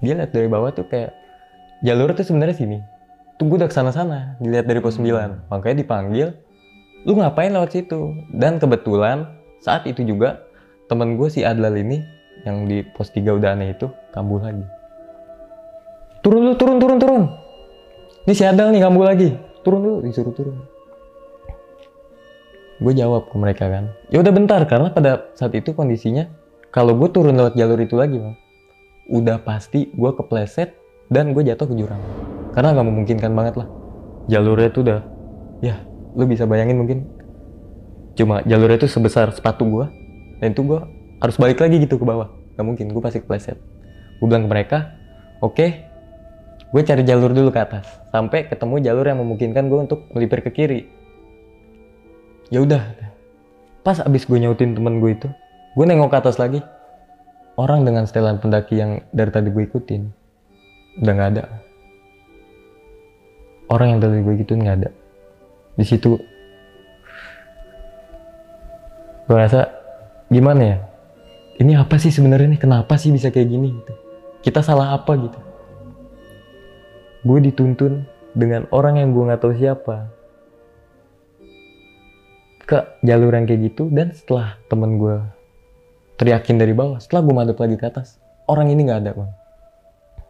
Dia 0.03 0.19
lihat 0.19 0.35
dari 0.35 0.49
bawah 0.51 0.75
tuh 0.75 0.89
kayak 0.91 1.15
jalur 1.87 2.11
tuh 2.17 2.27
sebenarnya 2.27 2.57
sini. 2.57 2.79
Tunggu 3.37 3.61
udah 3.61 3.69
ke 3.69 3.77
sana 3.77 3.93
sana, 3.93 4.41
dilihat 4.41 4.65
dari 4.65 4.81
pos 4.81 4.97
9. 4.97 5.53
Makanya 5.53 5.77
dipanggil, 5.85 6.33
lu 7.05 7.21
ngapain 7.21 7.53
lewat 7.53 7.77
situ? 7.77 8.17
Dan 8.33 8.57
kebetulan 8.57 9.29
saat 9.61 9.85
itu 9.85 10.03
juga 10.03 10.41
temen 10.89 11.21
gue 11.21 11.29
si 11.29 11.45
Adlal 11.45 11.77
ini 11.77 12.16
yang 12.47 12.71
di 12.71 12.87
pos 12.87 13.11
3 13.11 13.27
udah 13.27 13.59
aneh 13.59 13.75
itu 13.75 13.91
kambuh 14.15 14.39
lagi. 14.39 14.63
Turun 16.23 16.47
dulu 16.47 16.55
turun 16.55 16.77
turun 16.79 16.99
turun. 17.03 17.23
Ini 18.27 18.33
si 18.35 18.43
Adal 18.47 18.71
nih 18.71 18.87
kambuh 18.87 19.05
lagi. 19.05 19.35
Turun 19.67 19.83
dulu 19.83 19.97
disuruh 20.07 20.31
turun. 20.31 20.57
Gue 22.79 22.93
jawab 22.95 23.33
ke 23.33 23.37
mereka 23.41 23.73
kan 23.73 23.89
ya 24.13 24.21
udah 24.21 24.33
bentar 24.37 24.61
karena 24.69 24.93
pada 24.93 25.33
saat 25.33 25.57
itu 25.57 25.73
kondisinya 25.73 26.29
kalau 26.69 26.93
gue 26.93 27.09
turun 27.09 27.33
lewat 27.33 27.57
jalur 27.57 27.81
itu 27.81 27.97
lagi 27.97 28.21
bang 28.21 28.37
udah 29.09 29.41
pasti 29.41 29.89
gue 29.97 30.11
kepleset 30.13 30.77
dan 31.07 31.31
gue 31.31 31.43
jatuh 31.47 31.67
ke 31.71 31.75
jurang. 31.79 32.03
Karena 32.51 32.75
nggak 32.75 32.87
memungkinkan 32.87 33.33
banget 33.33 33.55
lah. 33.63 33.69
Jalurnya 34.27 34.69
itu 34.71 34.81
udah 34.83 35.01
ya 35.63 35.77
lu 36.19 36.27
bisa 36.27 36.45
bayangin 36.45 36.79
mungkin. 36.83 36.99
Cuma 38.19 38.43
jalurnya 38.43 38.83
itu 38.83 38.89
sebesar 38.91 39.31
sepatu 39.31 39.69
gue 39.69 39.87
dan 40.43 40.53
itu 40.53 40.63
gue 40.67 40.81
harus 41.21 41.37
balik 41.41 41.59
lagi 41.61 41.81
gitu 41.81 41.97
ke 41.97 42.05
bawah. 42.05 42.29
Nggak 42.57 42.67
mungkin 42.67 42.87
gue 42.93 43.03
pasti 43.03 43.19
kepleset. 43.21 43.59
Gue 44.21 44.27
bilang 44.29 44.49
ke 44.49 44.51
mereka 44.53 44.79
oke 45.45 45.53
okay, 45.53 45.71
gue 46.73 46.83
cari 46.85 47.03
jalur 47.05 47.33
dulu 47.33 47.53
ke 47.53 47.61
atas. 47.61 47.87
Sampai 48.13 48.49
ketemu 48.49 48.81
jalur 48.85 49.05
yang 49.05 49.21
memungkinkan 49.21 49.69
gue 49.69 49.81
untuk 49.81 50.01
melipir 50.13 50.41
ke 50.45 50.51
kiri. 50.53 50.81
Ya 52.53 52.63
udah 52.63 52.83
pas 53.83 54.03
abis 54.03 54.27
gue 54.27 54.39
nyautin 54.39 54.75
temen 54.75 54.99
gue 54.99 55.15
itu 55.15 55.29
gue 55.77 55.85
nengok 55.85 56.13
ke 56.13 56.19
atas 56.21 56.37
lagi. 56.41 56.61
Orang 57.57 57.89
dengan 57.89 58.05
setelan 58.05 58.37
pendaki 58.37 58.77
yang 58.77 59.01
dari 59.17 59.33
tadi 59.33 59.49
gue 59.49 59.65
ikutin 59.65 60.13
udah 61.01 61.13
nggak 61.13 61.31
ada. 61.37 61.45
Orang 63.73 63.97
yang 63.97 64.01
tadi 64.05 64.21
gue 64.21 64.35
ikutin 64.37 64.61
nggak 64.61 64.77
ada. 64.85 64.91
Di 65.77 65.85
situ 65.85 66.21
gue 69.27 69.35
rasa 69.35 69.67
gimana 70.31 70.63
ya 70.63 70.79
ini 71.57 71.73
apa 71.77 71.97
sih 71.97 72.13
sebenarnya 72.13 72.57
nih? 72.57 72.61
Kenapa 72.61 73.01
sih 73.01 73.09
bisa 73.13 73.33
kayak 73.33 73.49
gini? 73.49 73.73
Gitu. 73.73 73.93
Kita 74.45 74.61
salah 74.61 74.93
apa? 74.93 75.13
Gitu. 75.17 75.39
Gue 77.25 77.39
dituntun 77.41 78.05
dengan 78.37 78.69
orang 78.71 79.01
yang 79.01 79.17
gue 79.17 79.25
nggak 79.25 79.41
tahu 79.41 79.57
siapa. 79.57 80.13
Ke 82.67 82.99
jalur 83.01 83.33
yang 83.33 83.47
kayak 83.47 83.73
gitu 83.73 83.89
dan 83.89 84.11
setelah 84.11 84.59
temen 84.67 84.99
gue 84.99 85.17
teriakin 86.19 86.59
dari 86.59 86.75
bawah 86.75 86.99
setelah 86.99 87.23
gue 87.23 87.35
madep 87.37 87.59
lagi 87.63 87.77
ke 87.79 87.87
atas 87.87 88.19
orang 88.51 88.75
ini 88.75 88.91
nggak 88.91 89.01
ada 89.07 89.11
bang. 89.15 89.31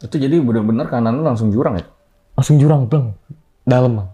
Itu 0.05 0.21
jadi 0.21 0.37
bener-bener 0.45 0.87
kanan 0.93 1.17
lu 1.17 1.25
langsung 1.25 1.49
jurang 1.49 1.81
ya? 1.81 1.87
Langsung 2.37 2.61
jurang 2.61 2.85
bang 2.85 3.17
dalam 3.65 3.93
bang. 3.97 4.09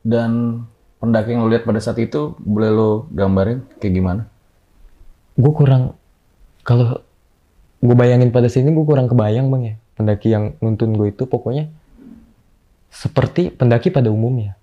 Dan 0.00 0.30
pendaki 0.96 1.36
yang 1.36 1.44
lo 1.44 1.52
lihat 1.52 1.68
pada 1.68 1.76
saat 1.76 2.00
itu 2.00 2.32
boleh 2.40 2.70
lo 2.72 2.90
gambarin 3.12 3.68
kayak 3.76 3.92
gimana? 3.92 4.22
Gue 5.36 5.52
kurang 5.52 5.99
kalau 6.62 7.02
gue 7.80 7.96
bayangin 7.96 8.30
pada 8.30 8.48
sini 8.52 8.72
gue 8.72 8.84
kurang 8.84 9.08
kebayang 9.08 9.48
bang 9.48 9.62
ya 9.64 9.74
pendaki 9.96 10.28
yang 10.32 10.56
nuntun 10.64 10.96
gue 10.96 11.12
itu 11.12 11.24
pokoknya 11.28 11.68
seperti 12.90 13.54
pendaki 13.54 13.94
pada 13.94 14.10
umumnya. 14.10 14.58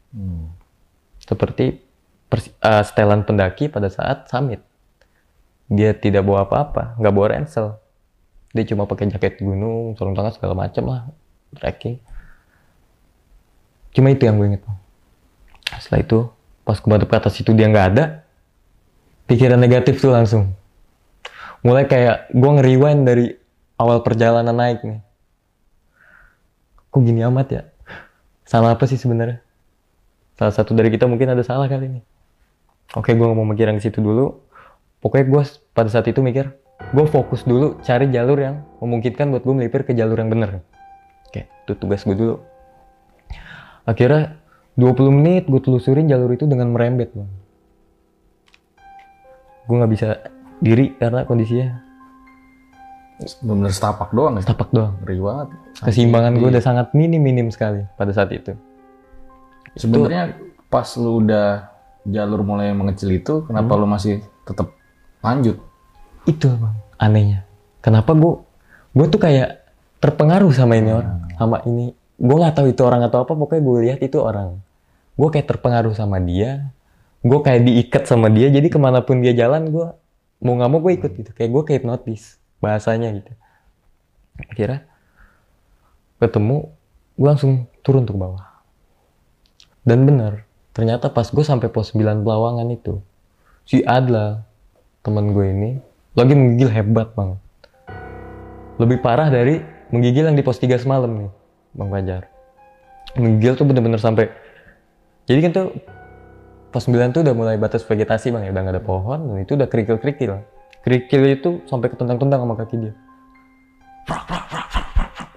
Seperti 1.23 1.79
pers- 2.27 2.51
eh, 2.51 2.83
setelan 2.83 3.23
pendaki 3.23 3.71
pada 3.71 3.87
saat 3.87 4.27
summit. 4.27 4.59
Dia 5.71 5.95
tidak 5.95 6.27
bawa 6.27 6.47
apa-apa, 6.47 6.99
nggak 6.99 7.13
bawa 7.15 7.27
ransel. 7.35 7.79
Dia 8.51 8.63
cuma 8.67 8.87
pakai 8.87 9.11
jaket 9.11 9.39
gunung, 9.39 9.95
sarung 9.95 10.15
tangan 10.15 10.35
segala 10.35 10.55
macam 10.55 10.83
lah, 10.87 11.01
trekking. 11.55 11.99
Cuma 13.95 14.11
itu 14.11 14.27
yang 14.27 14.39
gue 14.39 14.47
inget. 14.55 14.63
Bang. 14.63 14.79
Setelah 15.79 16.01
itu, 16.03 16.19
pas 16.63 16.79
gue 16.79 16.95
ke 16.97 17.15
atas 17.15 17.35
itu 17.39 17.51
dia 17.53 17.67
nggak 17.69 17.87
ada, 17.95 18.23
pikiran 19.27 19.59
negatif 19.59 19.99
tuh 20.01 20.11
langsung. 20.11 20.56
Mulai 21.65 21.89
kayak 21.89 22.33
gue 22.33 22.51
ngeriwain 22.59 22.99
dari 23.05 23.33
awal 23.77 24.01
perjalanan 24.01 24.53
naik 24.53 24.81
nih. 24.85 24.99
Kok 26.93 27.01
gini 27.01 27.21
amat 27.25 27.47
ya? 27.49 27.63
Salah 28.47 28.73
apa 28.77 28.85
sih 28.89 28.97
sebenarnya? 28.97 29.41
Salah 30.37 30.53
satu 30.53 30.77
dari 30.77 30.93
kita 30.93 31.09
mungkin 31.09 31.33
ada 31.33 31.41
salah 31.41 31.65
kali 31.65 31.89
ini. 31.89 32.01
Oke, 32.95 33.17
gue 33.17 33.27
mau 33.27 33.43
mikirin 33.43 33.75
ke 33.81 33.89
situ 33.89 33.99
dulu. 33.99 34.39
Pokoknya 35.03 35.25
gue 35.27 35.41
pada 35.75 35.89
saat 35.91 36.07
itu 36.07 36.23
mikir, 36.23 36.53
gue 36.93 37.05
fokus 37.09 37.43
dulu 37.43 37.81
cari 37.83 38.09
jalur 38.09 38.37
yang 38.39 38.55
memungkinkan 38.79 39.29
buat 39.33 39.43
gue 39.43 39.53
melipir 39.53 39.83
ke 39.83 39.91
jalur 39.93 40.17
yang 40.17 40.31
bener. 40.31 40.63
Oke, 41.27 41.45
itu 41.45 41.73
tugas 41.75 42.07
gue 42.07 42.15
dulu. 42.15 42.35
Akhirnya 43.83 44.39
20 44.79 45.17
menit 45.19 45.43
gue 45.49 45.59
telusurin 45.59 46.07
jalur 46.07 46.31
itu 46.31 46.45
dengan 46.47 46.71
merembet. 46.71 47.11
Gue 49.67 49.75
nggak 49.75 49.91
bisa 49.91 50.21
diri 50.57 50.93
karena 50.95 51.23
kondisinya 51.23 51.83
Bener-bener 53.41 53.73
setapak 53.73 54.13
doang 54.13 54.37
ya. 54.37 54.45
tapak 54.45 54.69
doang. 54.69 54.93
Ngeri 55.01 55.17
banget. 55.17 55.47
Keseimbangan 55.81 56.31
gue 56.35 56.43
Iya. 56.43 56.53
udah 56.53 56.63
sangat 56.63 56.87
minim-minim 56.93 57.49
sekali 57.49 57.81
pada 57.97 58.13
saat 58.13 58.29
itu. 58.29 58.53
Sebenarnya 59.73 60.37
pas 60.67 60.85
lu 60.95 61.21
udah 61.21 61.65
jalur 62.03 62.41
mulai 62.41 62.71
mengecil 62.71 63.09
itu, 63.11 63.41
kenapa 63.43 63.73
Hmm. 63.73 63.81
lu 63.81 63.87
masih 63.87 64.13
tetap 64.43 64.69
lanjut? 65.19 65.57
Itu 66.23 66.45
bang, 66.51 66.75
anehnya. 66.97 67.39
Kenapa 67.81 68.13
gue, 68.13 68.37
gue 68.93 69.05
tuh 69.07 69.17
kayak 69.17 69.65
terpengaruh 69.97 70.53
sama 70.53 70.77
ini 70.77 70.93
orang, 70.93 71.25
sama 71.33 71.57
ini. 71.65 71.97
Gue 72.17 72.35
nggak 72.35 72.53
tahu 72.53 72.67
itu 72.69 72.81
orang 72.81 73.01
atau 73.01 73.21
apa, 73.21 73.33
pokoknya 73.33 73.61
gue 73.63 73.77
lihat 73.81 73.99
itu 73.99 74.17
orang. 74.17 74.61
Gue 75.13 75.29
kayak 75.29 75.47
terpengaruh 75.47 75.93
sama 75.93 76.17
dia. 76.17 76.69
Gue 77.21 77.41
kayak 77.41 77.65
diikat 77.65 78.03
sama 78.05 78.29
dia, 78.29 78.47
jadi 78.47 78.65
ke 78.65 78.77
mana 78.77 79.01
pun 79.01 79.19
dia 79.19 79.33
jalan, 79.33 79.67
gue 79.67 79.87
mau 80.41 80.53
nggak 80.57 80.69
mau 80.69 80.79
gue 80.81 80.93
ikut 80.97 81.11
gitu. 81.17 81.31
Kayak 81.33 81.51
gue 81.53 81.63
kayak 81.73 81.83
notice 81.85 82.37
bahasanya 82.61 83.13
gitu. 83.13 83.33
Akhirnya 84.37 84.85
ketemu, 86.17 86.73
gue 87.17 87.27
langsung 87.27 87.69
turun 87.85 88.05
ke 88.05 88.13
bawah. 88.13 88.45
Dan 89.85 90.03
bener, 90.03 90.43
ternyata 90.73 91.07
pas 91.13 91.29
gue 91.29 91.45
sampai 91.45 91.69
pos 91.71 91.93
9 91.93 92.25
Pelawangan 92.25 92.67
itu, 92.73 92.99
si 93.63 93.85
Adla, 93.85 94.43
temen 95.05 95.31
gue 95.31 95.45
ini, 95.47 95.71
lagi 96.17 96.33
menggigil 96.35 96.69
hebat 96.73 97.13
banget. 97.15 97.39
Lebih 98.77 98.99
parah 98.99 99.31
dari 99.31 99.61
menggigil 99.93 100.27
yang 100.27 100.37
di 100.37 100.43
pos 100.43 100.59
3 100.59 100.75
semalam 100.75 101.07
nih, 101.07 101.31
Bang 101.71 101.89
Fajar. 101.93 102.27
Menggigil 103.15 103.53
tuh 103.55 103.65
bener-bener 103.65 104.01
sampai, 104.01 104.27
jadi 105.25 105.39
kan 105.47 105.51
tuh 105.55 105.67
pos 106.71 106.85
9 106.85 107.15
tuh 107.15 107.21
udah 107.23 107.35
mulai 107.35 107.55
batas 107.55 107.83
vegetasi 107.87 108.31
bang 108.35 108.47
ya, 108.47 108.51
udah 108.51 108.63
gak 108.67 108.75
ada 108.75 108.83
pohon, 108.83 109.19
dan 109.31 109.37
itu 109.43 109.55
udah 109.55 109.67
kerikil-kerikil. 109.71 110.43
Kerikil 110.83 111.21
itu 111.27 111.49
sampai 111.67 111.91
ketendang-tendang 111.91 112.43
sama 112.43 112.55
kaki 112.55 112.75
dia. 112.79 112.93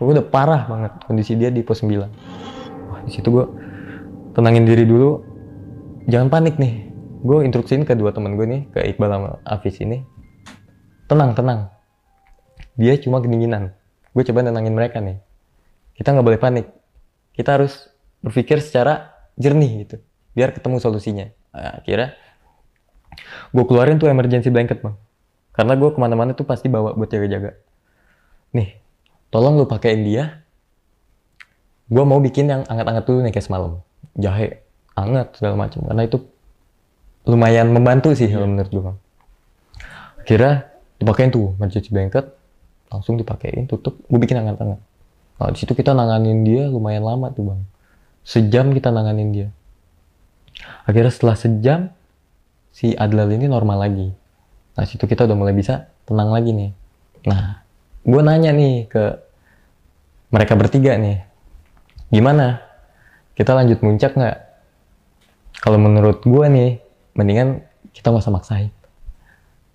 Gue 0.01 0.17
udah 0.17 0.25
parah 0.25 0.65
banget 0.65 0.93
kondisi 1.05 1.37
dia 1.37 1.53
di 1.53 1.61
pos 1.61 1.85
9. 1.85 1.93
Wah, 2.89 3.01
di 3.05 3.11
situ 3.13 3.29
gue 3.29 3.45
tenangin 4.33 4.65
diri 4.65 4.89
dulu. 4.89 5.21
Jangan 6.09 6.33
panik 6.33 6.57
nih. 6.57 6.89
Gue 7.21 7.45
instruksiin 7.45 7.85
ke 7.85 7.93
dua 7.93 8.17
teman 8.17 8.33
gue 8.33 8.47
nih, 8.49 8.63
ke 8.73 8.81
Iqbal 8.97 9.13
sama 9.13 9.31
Afis 9.45 9.77
ini. 9.85 10.01
Tenang, 11.05 11.37
tenang. 11.37 11.69
Dia 12.81 12.97
cuma 12.97 13.21
kedinginan. 13.21 13.77
Gue 14.17 14.25
coba 14.25 14.41
nenangin 14.41 14.73
mereka 14.73 15.05
nih. 15.05 15.21
Kita 15.93 16.17
nggak 16.17 16.27
boleh 16.27 16.41
panik. 16.41 16.67
Kita 17.37 17.61
harus 17.61 17.93
berpikir 18.25 18.65
secara 18.65 19.13
jernih 19.37 19.85
gitu. 19.85 19.97
Biar 20.35 20.55
ketemu 20.55 20.79
solusinya. 20.79 21.27
Nah, 21.51 21.83
akhirnya 21.83 22.15
gue 23.51 23.65
keluarin 23.67 23.99
tuh 23.99 24.07
emergency 24.07 24.49
blanket 24.49 24.83
bang. 24.83 24.95
Karena 25.51 25.75
gue 25.75 25.91
ke 25.91 25.99
mana-mana 25.99 26.33
tuh 26.33 26.47
pasti 26.47 26.71
bawa 26.71 26.95
buat 26.95 27.11
jaga-jaga. 27.11 27.59
Nih, 28.55 28.79
tolong 29.29 29.59
lu 29.59 29.67
pakein 29.67 30.07
dia. 30.07 30.47
Gue 31.91 32.05
mau 32.07 32.23
bikin 32.23 32.47
yang 32.47 32.63
anget-anget 32.71 33.03
dulu 33.03 33.19
nih 33.27 33.35
kayak 33.35 33.47
semalam. 33.51 33.83
Jahe, 34.15 34.63
anget 34.95 35.35
segala 35.35 35.59
macam. 35.59 35.83
Karena 35.91 36.03
itu 36.07 36.23
lumayan 37.27 37.69
membantu 37.75 38.15
sih 38.15 38.31
kalau 38.31 38.47
menurut 38.47 38.71
gue 38.71 38.83
bang. 38.83 38.97
Akhirnya 40.23 40.53
dipakein 41.03 41.35
tuh 41.35 41.59
emergency 41.59 41.91
blanket, 41.91 42.31
langsung 42.89 43.19
dipakein, 43.19 43.67
tutup. 43.67 43.99
Gue 44.07 44.19
bikin 44.23 44.39
anget-anget. 44.39 44.79
Nah 45.41 45.49
di 45.51 45.59
situ 45.59 45.73
kita 45.75 45.97
nanganin 45.97 46.47
dia 46.47 46.71
lumayan 46.71 47.03
lama 47.03 47.35
tuh 47.35 47.53
bang. 47.53 47.61
Sejam 48.23 48.71
kita 48.71 48.95
nanganin 48.95 49.29
dia. 49.35 49.49
Akhirnya 50.85 51.13
setelah 51.13 51.37
sejam, 51.37 51.81
si 52.71 52.97
Adlal 52.97 53.35
ini 53.35 53.47
normal 53.47 53.85
lagi. 53.87 54.09
Nah 54.77 54.85
situ 54.87 55.05
kita 55.05 55.27
udah 55.27 55.37
mulai 55.37 55.55
bisa 55.55 55.91
tenang 56.09 56.31
lagi 56.33 56.51
nih. 56.55 56.71
Nah, 57.29 57.61
gue 58.03 58.23
nanya 58.25 58.51
nih 58.57 58.89
ke 58.89 59.05
mereka 60.33 60.57
bertiga 60.57 60.97
nih, 60.97 61.21
gimana? 62.09 62.63
Kita 63.37 63.53
lanjut 63.53 63.83
muncak 63.85 64.17
nggak? 64.17 64.37
Kalau 65.61 65.77
menurut 65.77 66.25
gue 66.25 66.47
nih, 66.49 66.71
mendingan 67.13 67.61
kita 67.93 68.09
nggak 68.09 68.25
usah 68.25 68.33
maksain. 68.33 68.71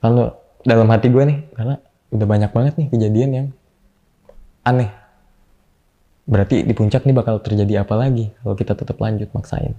Kalau 0.01 0.37
dalam 0.65 0.89
hati 0.89 1.13
gue 1.13 1.23
nih, 1.23 1.39
karena 1.53 1.75
udah 2.09 2.27
banyak 2.27 2.51
banget 2.55 2.73
nih 2.81 2.87
kejadian 2.89 3.29
yang 3.31 3.47
aneh. 4.65 4.89
Berarti 6.25 6.65
di 6.65 6.73
puncak 6.73 7.05
nih 7.05 7.13
bakal 7.13 7.37
terjadi 7.37 7.85
apa 7.85 7.93
lagi 7.93 8.33
kalau 8.41 8.57
kita 8.57 8.73
tetap 8.73 8.97
lanjut 8.97 9.29
maksain. 9.29 9.77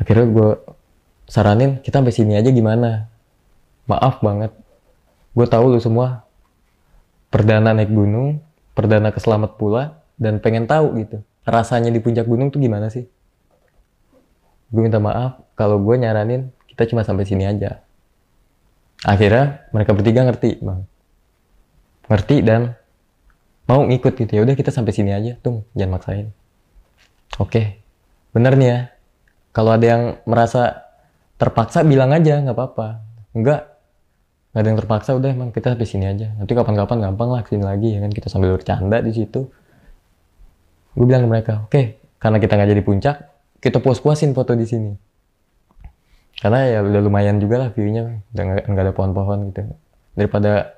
Akhirnya 0.00 0.26
gue 0.30 0.50
saranin 1.30 1.78
kita 1.80 2.00
sampai 2.00 2.14
sini 2.14 2.34
aja 2.34 2.50
gimana. 2.50 3.06
Maaf 3.90 4.22
banget, 4.22 4.54
gue 5.34 5.46
tahu 5.50 5.74
lu 5.74 5.80
semua 5.82 6.22
perdana 7.30 7.74
naik 7.74 7.90
gunung, 7.90 8.38
perdana 8.74 9.10
keselamat 9.10 9.58
pula, 9.58 10.02
dan 10.14 10.38
pengen 10.38 10.70
tahu 10.70 10.94
gitu 11.00 11.18
rasanya 11.48 11.90
di 11.90 11.98
puncak 11.98 12.28
gunung 12.28 12.52
tuh 12.52 12.60
gimana 12.62 12.92
sih? 12.92 13.08
Gue 14.70 14.82
minta 14.86 15.02
maaf 15.02 15.42
kalau 15.58 15.82
gue 15.82 15.94
nyaranin 15.98 16.54
kita 16.70 16.86
cuma 16.86 17.02
sampai 17.02 17.26
sini 17.26 17.48
aja. 17.48 17.82
Akhirnya 19.02 19.64
mereka 19.72 19.96
bertiga 19.96 20.22
ngerti, 20.28 20.60
bang, 20.60 20.84
ngerti 22.06 22.36
dan 22.44 22.76
mau 23.64 23.82
ngikut 23.88 24.14
gitu 24.14 24.32
ya. 24.38 24.40
Udah 24.44 24.54
kita 24.54 24.70
sampai 24.70 24.92
sini 24.92 25.10
aja, 25.10 25.34
tuh 25.40 25.64
jangan 25.72 25.98
maksain. 25.98 26.26
Oke, 27.40 27.80
bener 28.36 28.54
nih 28.60 28.68
ya. 28.68 28.78
Kalau 29.50 29.74
ada 29.74 29.86
yang 29.86 30.02
merasa 30.26 30.86
terpaksa 31.40 31.82
bilang 31.82 32.14
aja 32.14 32.38
nggak 32.38 32.54
apa-apa. 32.54 32.88
Enggak, 33.34 33.66
nggak 34.54 34.60
ada 34.60 34.68
yang 34.68 34.78
terpaksa 34.78 35.10
udah 35.18 35.30
emang 35.30 35.50
kita 35.50 35.74
sampai 35.74 35.88
sini 35.88 36.06
aja. 36.06 36.34
Nanti 36.38 36.52
kapan-kapan 36.54 37.10
gampang 37.10 37.28
lah 37.34 37.40
ke 37.42 37.54
sini 37.54 37.64
lagi 37.66 37.96
ya 37.96 37.98
kan 38.02 38.10
kita 38.14 38.28
sambil 38.30 38.54
bercanda 38.54 39.02
di 39.02 39.10
situ. 39.10 39.50
Gue 40.90 41.06
bilang 41.06 41.22
ke 41.26 41.28
mereka, 41.30 41.52
oke, 41.70 41.82
karena 42.18 42.38
kita 42.42 42.52
nggak 42.58 42.70
jadi 42.74 42.82
puncak, 42.82 43.16
kita 43.62 43.78
puas-puasin 43.78 44.34
foto 44.34 44.58
di 44.58 44.66
sini. 44.66 44.92
Karena 46.40 46.66
ya 46.66 46.78
udah 46.82 47.00
lumayan 47.04 47.38
juga 47.38 47.62
lah 47.62 47.68
view-nya, 47.70 48.26
udah 48.34 48.44
nggak 48.66 48.84
ada 48.90 48.94
pohon-pohon 48.96 49.38
gitu. 49.54 49.70
Daripada 50.18 50.74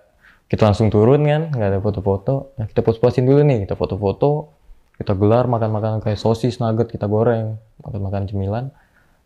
kita 0.53 0.69
langsung 0.69 0.93
turun 0.93 1.25
kan, 1.25 1.49
nggak 1.49 1.69
ada 1.73 1.81
foto-foto, 1.81 2.53
nah 2.61 2.69
kita 2.69 2.85
puas-puasin 2.85 3.25
dulu 3.25 3.41
nih, 3.41 3.65
kita 3.65 3.73
foto-foto, 3.73 4.53
kita 5.01 5.17
gelar 5.17 5.49
makan-makan 5.49 6.05
kayak 6.05 6.21
sosis, 6.21 6.61
nugget, 6.61 6.93
kita 6.93 7.09
goreng, 7.09 7.57
makan-makan 7.81 8.29
cemilan. 8.29 8.65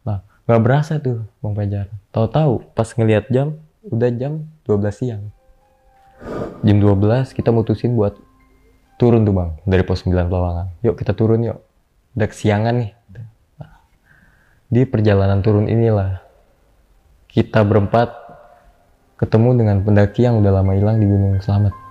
Nah, 0.06 0.22
nggak 0.46 0.60
berasa 0.62 1.02
tuh 1.02 1.26
Bang 1.42 1.58
Fajar. 1.58 1.90
Tahu-tahu 2.14 2.62
pas 2.72 2.86
ngelihat 2.94 3.28
jam, 3.28 3.58
udah 3.86 4.10
jam 4.14 4.46
12 4.64 4.94
siang. 4.94 5.22
Jam 6.64 6.76
12 6.80 7.36
kita 7.36 7.50
mutusin 7.52 7.98
buat 7.98 8.16
turun 8.96 9.26
tuh 9.28 9.34
Bang 9.36 9.50
dari 9.68 9.82
pos 9.84 10.02
9 10.06 10.16
Pelawangan. 10.30 10.66
Yuk 10.80 10.96
kita 10.96 11.12
turun 11.12 11.44
yuk. 11.44 11.58
Udah 12.16 12.28
kesiangan 12.32 12.74
nih. 12.80 12.90
Nah, 13.60 13.72
di 14.72 14.82
perjalanan 14.88 15.44
turun 15.44 15.68
inilah 15.68 16.24
kita 17.28 17.60
berempat 17.60 18.16
ketemu 19.20 19.60
dengan 19.60 19.76
pendaki 19.84 20.24
yang 20.24 20.40
udah 20.40 20.52
lama 20.60 20.72
hilang 20.72 20.96
di 20.96 21.04
Gunung 21.04 21.36
Selamat. 21.44 21.85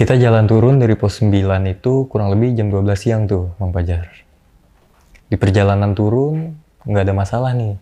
Kita 0.00 0.16
jalan 0.16 0.48
turun 0.48 0.80
dari 0.80 0.96
pos 0.96 1.20
9 1.20 1.28
itu 1.68 2.08
kurang 2.08 2.32
lebih 2.32 2.56
jam 2.56 2.72
12 2.72 2.88
siang 2.96 3.28
tuh, 3.28 3.52
Bang 3.60 3.68
Pajar. 3.68 4.08
Di 5.28 5.36
perjalanan 5.36 5.92
turun, 5.92 6.56
nggak 6.88 7.04
ada 7.04 7.12
masalah 7.12 7.52
nih. 7.52 7.76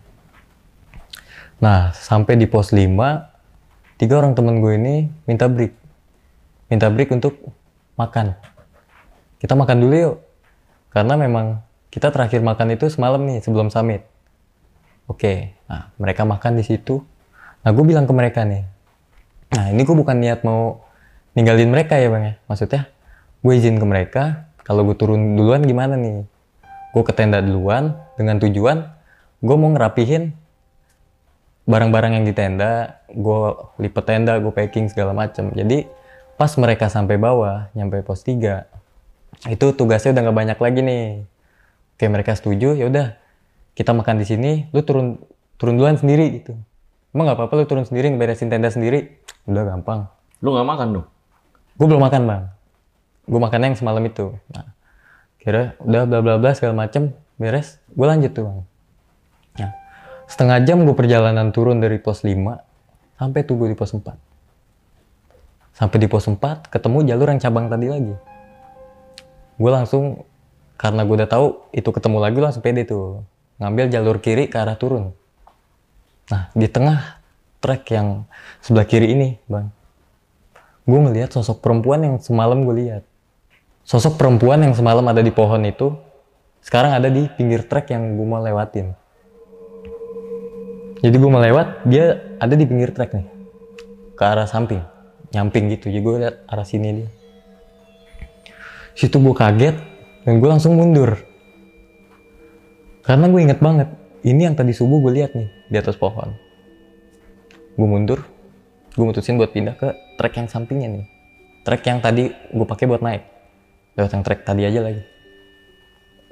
Nah, 1.62 1.94
sampai 1.94 2.34
di 2.34 2.50
pos 2.50 2.74
5, 2.74 3.22
tiga 4.02 4.18
orang 4.18 4.34
temen 4.34 4.58
gue 4.58 4.74
ini 4.74 5.06
minta 5.30 5.46
break. 5.46 5.70
Minta 6.66 6.90
break 6.90 7.14
untuk 7.14 7.38
makan. 7.94 8.34
Kita 9.38 9.54
makan 9.54 9.78
dulu 9.78 9.94
yuk. 9.94 10.16
Karena 10.90 11.14
memang 11.14 11.62
kita 11.86 12.10
terakhir 12.10 12.42
makan 12.42 12.74
itu 12.74 12.90
semalam 12.90 13.22
nih, 13.30 13.46
sebelum 13.46 13.70
summit. 13.70 14.02
Oke, 15.06 15.54
nah 15.70 15.94
mereka 16.02 16.26
makan 16.26 16.58
di 16.58 16.66
situ. 16.66 16.98
Nah, 17.62 17.70
gue 17.70 17.84
bilang 17.86 18.10
ke 18.10 18.12
mereka 18.18 18.42
nih, 18.42 18.66
nah 19.54 19.70
ini 19.70 19.86
gue 19.86 19.94
bukan 19.94 20.18
niat 20.18 20.42
mau 20.42 20.87
ninggalin 21.36 21.68
mereka 21.68 21.98
ya 21.98 22.08
bang 22.08 22.24
ya. 22.24 22.34
Maksudnya, 22.46 22.82
gue 23.44 23.52
izin 23.52 23.76
ke 23.76 23.86
mereka, 23.88 24.22
kalau 24.64 24.84
gue 24.84 24.96
turun 24.96 25.36
duluan 25.36 25.64
gimana 25.64 25.96
nih? 25.96 26.24
Gue 26.92 27.02
ke 27.04 27.12
tenda 27.12 27.40
duluan, 27.40 27.96
dengan 28.16 28.40
tujuan, 28.40 28.88
gue 29.44 29.56
mau 29.56 29.70
ngerapihin 29.72 30.32
barang-barang 31.68 32.20
yang 32.20 32.24
di 32.24 32.32
tenda, 32.32 33.00
gue 33.12 33.40
lipet 33.76 34.04
tenda, 34.08 34.40
gue 34.40 34.52
packing 34.52 34.88
segala 34.88 35.12
macem. 35.12 35.52
Jadi, 35.52 35.84
pas 36.40 36.48
mereka 36.56 36.88
sampai 36.88 37.20
bawah, 37.20 37.68
nyampe 37.76 38.00
pos 38.00 38.24
3, 38.24 38.64
itu 39.52 39.66
tugasnya 39.76 40.16
udah 40.16 40.22
nggak 40.28 40.38
banyak 40.38 40.58
lagi 40.58 40.80
nih. 40.80 41.04
Oke, 41.94 42.04
mereka 42.08 42.34
setuju, 42.34 42.78
ya 42.78 42.88
udah 42.88 43.18
kita 43.78 43.94
makan 43.94 44.18
di 44.18 44.26
sini, 44.26 44.50
lu 44.74 44.82
turun 44.82 45.20
turun 45.58 45.78
duluan 45.78 45.98
sendiri 45.98 46.42
gitu. 46.42 46.54
Emang 47.14 47.30
nggak 47.30 47.38
apa-apa 47.38 47.54
lu 47.58 47.64
turun 47.66 47.84
sendiri 47.86 48.10
ngeberesin 48.14 48.50
tenda 48.50 48.70
sendiri, 48.70 49.18
udah 49.46 49.62
gampang. 49.66 50.10
Lu 50.42 50.54
nggak 50.54 50.66
makan 50.66 50.88
dong? 50.94 51.06
Gue 51.78 51.86
belum 51.86 52.02
makan 52.02 52.22
bang, 52.26 52.42
gue 53.30 53.38
makannya 53.38 53.70
yang 53.70 53.78
semalam 53.78 54.02
itu. 54.02 54.34
Nah, 54.50 54.66
kira 55.38 55.78
udah 55.78 56.10
bla 56.10 56.18
bla 56.18 56.34
bla 56.42 56.50
segala 56.50 56.74
macem 56.74 57.14
beres, 57.38 57.78
gue 57.94 58.02
lanjut 58.02 58.34
tuh 58.34 58.50
bang. 58.50 58.58
Nah, 59.62 59.70
setengah 60.26 60.58
jam 60.66 60.82
gue 60.82 60.96
perjalanan 60.98 61.54
turun 61.54 61.78
dari 61.78 62.02
pos 62.02 62.26
5 62.26 62.34
sampai 63.14 63.40
tuh 63.46 63.70
di 63.70 63.78
pos 63.78 63.94
4. 63.94 64.02
Sampai 65.78 66.02
di 66.02 66.10
pos 66.10 66.26
4 66.26 66.66
ketemu 66.66 66.98
jalur 67.14 67.30
yang 67.30 67.38
cabang 67.38 67.70
tadi 67.70 67.86
lagi. 67.86 68.14
Gue 69.54 69.70
langsung 69.70 70.26
karena 70.74 71.06
gue 71.06 71.14
udah 71.14 71.30
tahu 71.30 71.62
itu 71.70 71.90
ketemu 71.94 72.18
lagi 72.18 72.38
langsung 72.42 72.62
pede 72.66 72.82
tuh 72.82 73.22
ngambil 73.62 73.86
jalur 73.86 74.18
kiri 74.18 74.50
ke 74.50 74.58
arah 74.58 74.74
turun. 74.74 75.14
Nah, 76.30 76.50
di 76.54 76.66
tengah 76.66 77.22
trek 77.62 77.86
yang 77.94 78.26
sebelah 78.62 78.86
kiri 78.86 79.14
ini, 79.14 79.38
Bang. 79.46 79.77
Gue 80.88 80.98
ngelihat 81.04 81.36
sosok 81.36 81.60
perempuan 81.60 82.00
yang 82.00 82.16
semalam 82.16 82.64
gue 82.64 82.76
lihat. 82.80 83.04
Sosok 83.84 84.16
perempuan 84.16 84.64
yang 84.64 84.72
semalam 84.72 85.04
ada 85.04 85.20
di 85.20 85.28
pohon 85.28 85.60
itu, 85.68 85.92
sekarang 86.64 86.96
ada 86.96 87.12
di 87.12 87.28
pinggir 87.36 87.68
trek 87.68 87.92
yang 87.92 88.16
gue 88.16 88.24
mau 88.24 88.40
lewatin. 88.40 88.96
Jadi 91.04 91.14
gue 91.14 91.30
mau 91.30 91.44
lewat, 91.44 91.84
dia 91.84 92.36
ada 92.40 92.56
di 92.56 92.64
pinggir 92.64 92.96
trek 92.96 93.12
nih. 93.12 93.28
Ke 94.16 94.24
arah 94.24 94.48
samping. 94.48 94.80
Nyamping 95.36 95.76
gitu. 95.76 95.92
Jadi 95.92 96.00
gue 96.00 96.14
lihat 96.24 96.36
arah 96.48 96.64
sini 96.64 97.04
dia. 97.04 97.08
Situ 98.96 99.20
gue 99.20 99.34
kaget, 99.36 99.76
dan 100.24 100.40
gue 100.40 100.48
langsung 100.48 100.74
mundur 100.74 101.28
karena 103.08 103.24
gue 103.32 103.40
inget 103.40 103.56
banget, 103.64 103.88
ini 104.20 104.44
yang 104.44 104.52
tadi 104.52 104.76
subuh 104.76 105.00
gue 105.00 105.16
lihat 105.16 105.32
nih 105.32 105.48
di 105.72 105.76
atas 105.80 105.96
pohon. 105.96 106.36
Gue 107.72 107.88
mundur, 107.88 108.20
gue 108.98 109.06
mutusin 109.06 109.38
buat 109.38 109.54
pindah 109.54 109.78
ke 109.78 110.18
trek 110.18 110.34
yang 110.42 110.50
sampingnya 110.50 110.88
nih. 110.90 111.06
Trek 111.62 111.86
yang 111.86 112.02
tadi 112.02 112.34
gue 112.34 112.66
pakai 112.66 112.90
buat 112.90 112.98
naik. 112.98 113.22
Lewat 113.94 114.10
yang 114.10 114.24
trek 114.26 114.42
tadi 114.42 114.66
aja 114.66 114.82
lagi. 114.82 115.02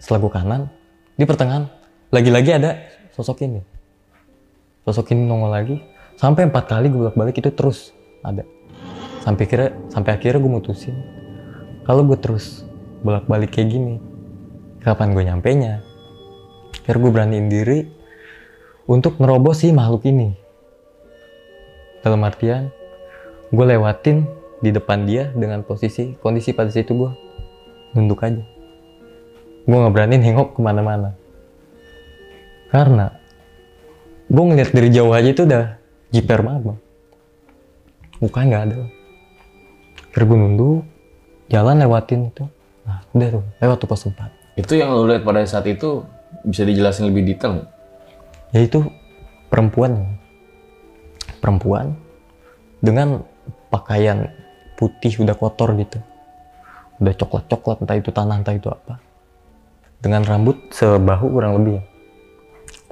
Setelah 0.03 0.19
gue 0.27 0.33
kanan, 0.35 0.63
di 1.15 1.23
pertengahan, 1.23 1.71
lagi-lagi 2.11 2.51
ada 2.59 2.75
sosok 3.15 3.47
ini. 3.47 3.63
Sosok 4.83 5.15
ini 5.15 5.23
nongol 5.23 5.55
lagi, 5.55 5.77
sampai 6.19 6.51
empat 6.51 6.67
kali 6.67 6.91
gue 6.91 7.07
bolak-balik 7.07 7.39
itu 7.39 7.55
terus 7.55 7.95
ada. 8.27 8.43
Sampai 9.23 9.47
kira, 9.47 9.71
sampai 9.87 10.19
akhirnya 10.19 10.43
gue 10.43 10.53
mutusin, 10.53 10.95
kalau 11.87 12.03
gue 12.03 12.19
terus 12.19 12.67
bolak-balik 13.07 13.55
kayak 13.55 13.71
gini, 13.71 13.95
kapan 14.83 15.15
gue 15.15 15.23
nyampe 15.23 15.51
nya? 15.55 15.87
biar 16.87 17.03
gue 17.03 17.11
beraniin 17.11 17.51
diri 17.51 17.79
untuk 18.87 19.19
nerobos 19.19 19.67
si 19.67 19.75
makhluk 19.75 20.07
ini 20.07 20.39
dalam 22.07 22.23
artian 22.23 22.71
gue 23.51 23.65
lewatin 23.67 24.23
di 24.63 24.71
depan 24.71 25.03
dia 25.03 25.35
dengan 25.35 25.67
posisi 25.67 26.15
kondisi 26.23 26.55
pada 26.55 26.71
situ 26.71 26.95
gue 26.95 27.11
nunduk 27.99 28.23
aja. 28.23 28.47
Gue 29.67 29.75
nggak 29.75 29.91
berani 29.91 30.17
nengok 30.23 30.55
ke 30.55 30.61
mana-mana. 30.63 31.19
Karena 32.71 33.11
gue 34.31 34.43
ngeliat 34.47 34.71
dari 34.71 34.89
jauh 34.95 35.11
aja 35.11 35.29
itu 35.35 35.43
udah 35.43 35.65
jiper 36.15 36.47
banget 36.47 36.63
bang. 36.71 36.79
Muka 38.23 38.39
nggak 38.47 38.63
ada. 38.71 38.77
Akhirnya 40.15 40.27
gue 40.31 40.39
nunduk 40.39 40.79
jalan 41.51 41.83
lewatin 41.83 42.31
itu. 42.31 42.47
Nah 42.87 43.03
udah 43.11 43.29
tuh 43.35 43.45
lewat 43.59 43.77
tuh 43.83 43.89
pos 43.91 44.07
4 44.07 44.63
Itu 44.63 44.79
yang 44.79 44.95
lu 44.95 45.11
lihat 45.11 45.27
pada 45.27 45.43
saat 45.43 45.67
itu 45.67 46.07
bisa 46.47 46.63
dijelasin 46.63 47.11
lebih 47.11 47.27
detail 47.27 47.59
nggak? 47.59 47.71
ya 48.55 48.61
itu 48.63 48.79
perempuan 49.51 50.17
perempuan 51.39 51.97
dengan 52.81 53.23
pakaian 53.69 54.31
putih 54.77 55.23
udah 55.23 55.37
kotor 55.37 55.77
gitu. 55.77 55.99
Udah 57.01 57.13
coklat 57.13 57.45
coklat 57.49 57.77
entah 57.85 57.97
itu 57.97 58.11
tanah 58.13 58.41
entah 58.41 58.57
itu 58.57 58.69
apa. 58.73 59.01
Dengan 60.01 60.25
rambut 60.25 60.73
sebahu 60.73 61.33
kurang 61.33 61.61
lebih. 61.61 61.81
Ya 61.81 61.85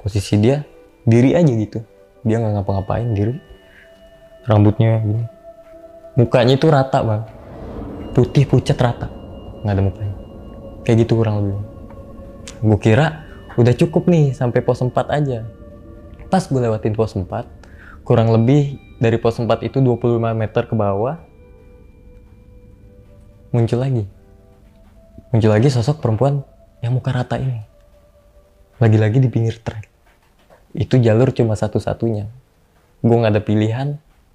posisi 0.05 0.37
dia 0.37 0.61
diri 1.01 1.33
aja 1.33 1.49
gitu. 1.49 1.81
Dia 2.21 2.37
nggak 2.37 2.61
ngapa-ngapain 2.61 3.09
diri. 3.17 3.33
Rambutnya 4.45 5.01
gini. 5.01 5.25
Mukanya 6.13 6.53
itu 6.53 6.69
rata 6.69 7.01
bang. 7.01 7.25
Putih 8.13 8.45
pucat 8.45 8.77
rata. 8.77 9.09
Nggak 9.65 9.73
ada 9.73 9.81
mukanya. 9.81 10.15
Kayak 10.85 10.97
gitu 11.09 11.17
kurang 11.17 11.35
lebih. 11.41 11.57
Gue 12.61 12.77
kira 12.77 13.25
udah 13.57 13.73
cukup 13.73 14.05
nih 14.05 14.37
sampai 14.37 14.61
pos 14.61 14.85
4 14.85 14.93
aja. 15.09 15.41
Pas 16.29 16.45
gue 16.45 16.61
lewatin 16.61 16.93
pos 16.93 17.17
4 17.17 17.25
kurang 18.05 18.29
lebih 18.29 18.77
dari 19.01 19.17
pos 19.17 19.41
4 19.41 19.65
itu 19.65 19.81
25 19.81 20.21
meter 20.37 20.63
ke 20.69 20.75
bawah 20.77 21.17
muncul 23.49 23.81
lagi. 23.81 24.05
Muncul 25.33 25.51
lagi 25.51 25.67
sosok 25.73 25.99
perempuan 25.99 26.45
yang 26.85 26.93
muka 26.93 27.09
rata 27.09 27.41
ini. 27.41 27.65
Lagi-lagi 28.77 29.17
di 29.17 29.27
pinggir 29.31 29.57
trek. 29.57 29.89
Itu 30.77 31.01
jalur 31.01 31.33
cuma 31.33 31.57
satu-satunya. 31.57 32.29
Gue 33.01 33.15
nggak 33.15 33.33
ada 33.33 33.43
pilihan 33.43 33.87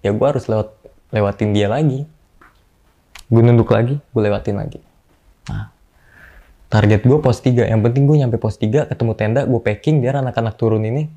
ya 0.02 0.10
gue 0.10 0.26
harus 0.26 0.50
lewat 0.50 0.74
lewatin 1.14 1.54
dia 1.54 1.70
lagi. 1.70 2.10
Gue 3.30 3.40
nunduk 3.46 3.70
lagi 3.70 4.02
gue 4.02 4.20
lewatin 4.20 4.58
lagi. 4.58 4.82
Nah 5.46 5.70
target 6.70 7.02
gue 7.02 7.18
pos 7.18 7.42
3 7.42 7.66
yang 7.66 7.82
penting 7.82 8.06
gue 8.06 8.16
nyampe 8.18 8.38
pos 8.38 8.54
3 8.56 8.86
ketemu 8.90 9.12
tenda 9.18 9.42
gue 9.42 9.60
packing 9.60 9.98
biar 9.98 10.22
anak-anak 10.22 10.54
turun 10.54 10.86
ini 10.86 11.10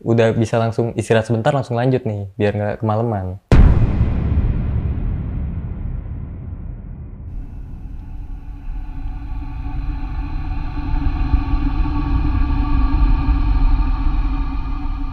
udah 0.00 0.32
bisa 0.32 0.56
langsung 0.56 0.96
istirahat 0.96 1.28
sebentar 1.28 1.52
langsung 1.52 1.76
lanjut 1.76 2.08
nih 2.08 2.32
biar 2.40 2.52
nggak 2.56 2.76
kemalaman 2.80 3.36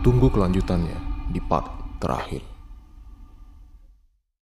Tunggu 0.07 0.31
kelanjutannya 0.31 0.95
di 1.35 1.43
part 1.43 1.67
terakhir. 1.99 2.56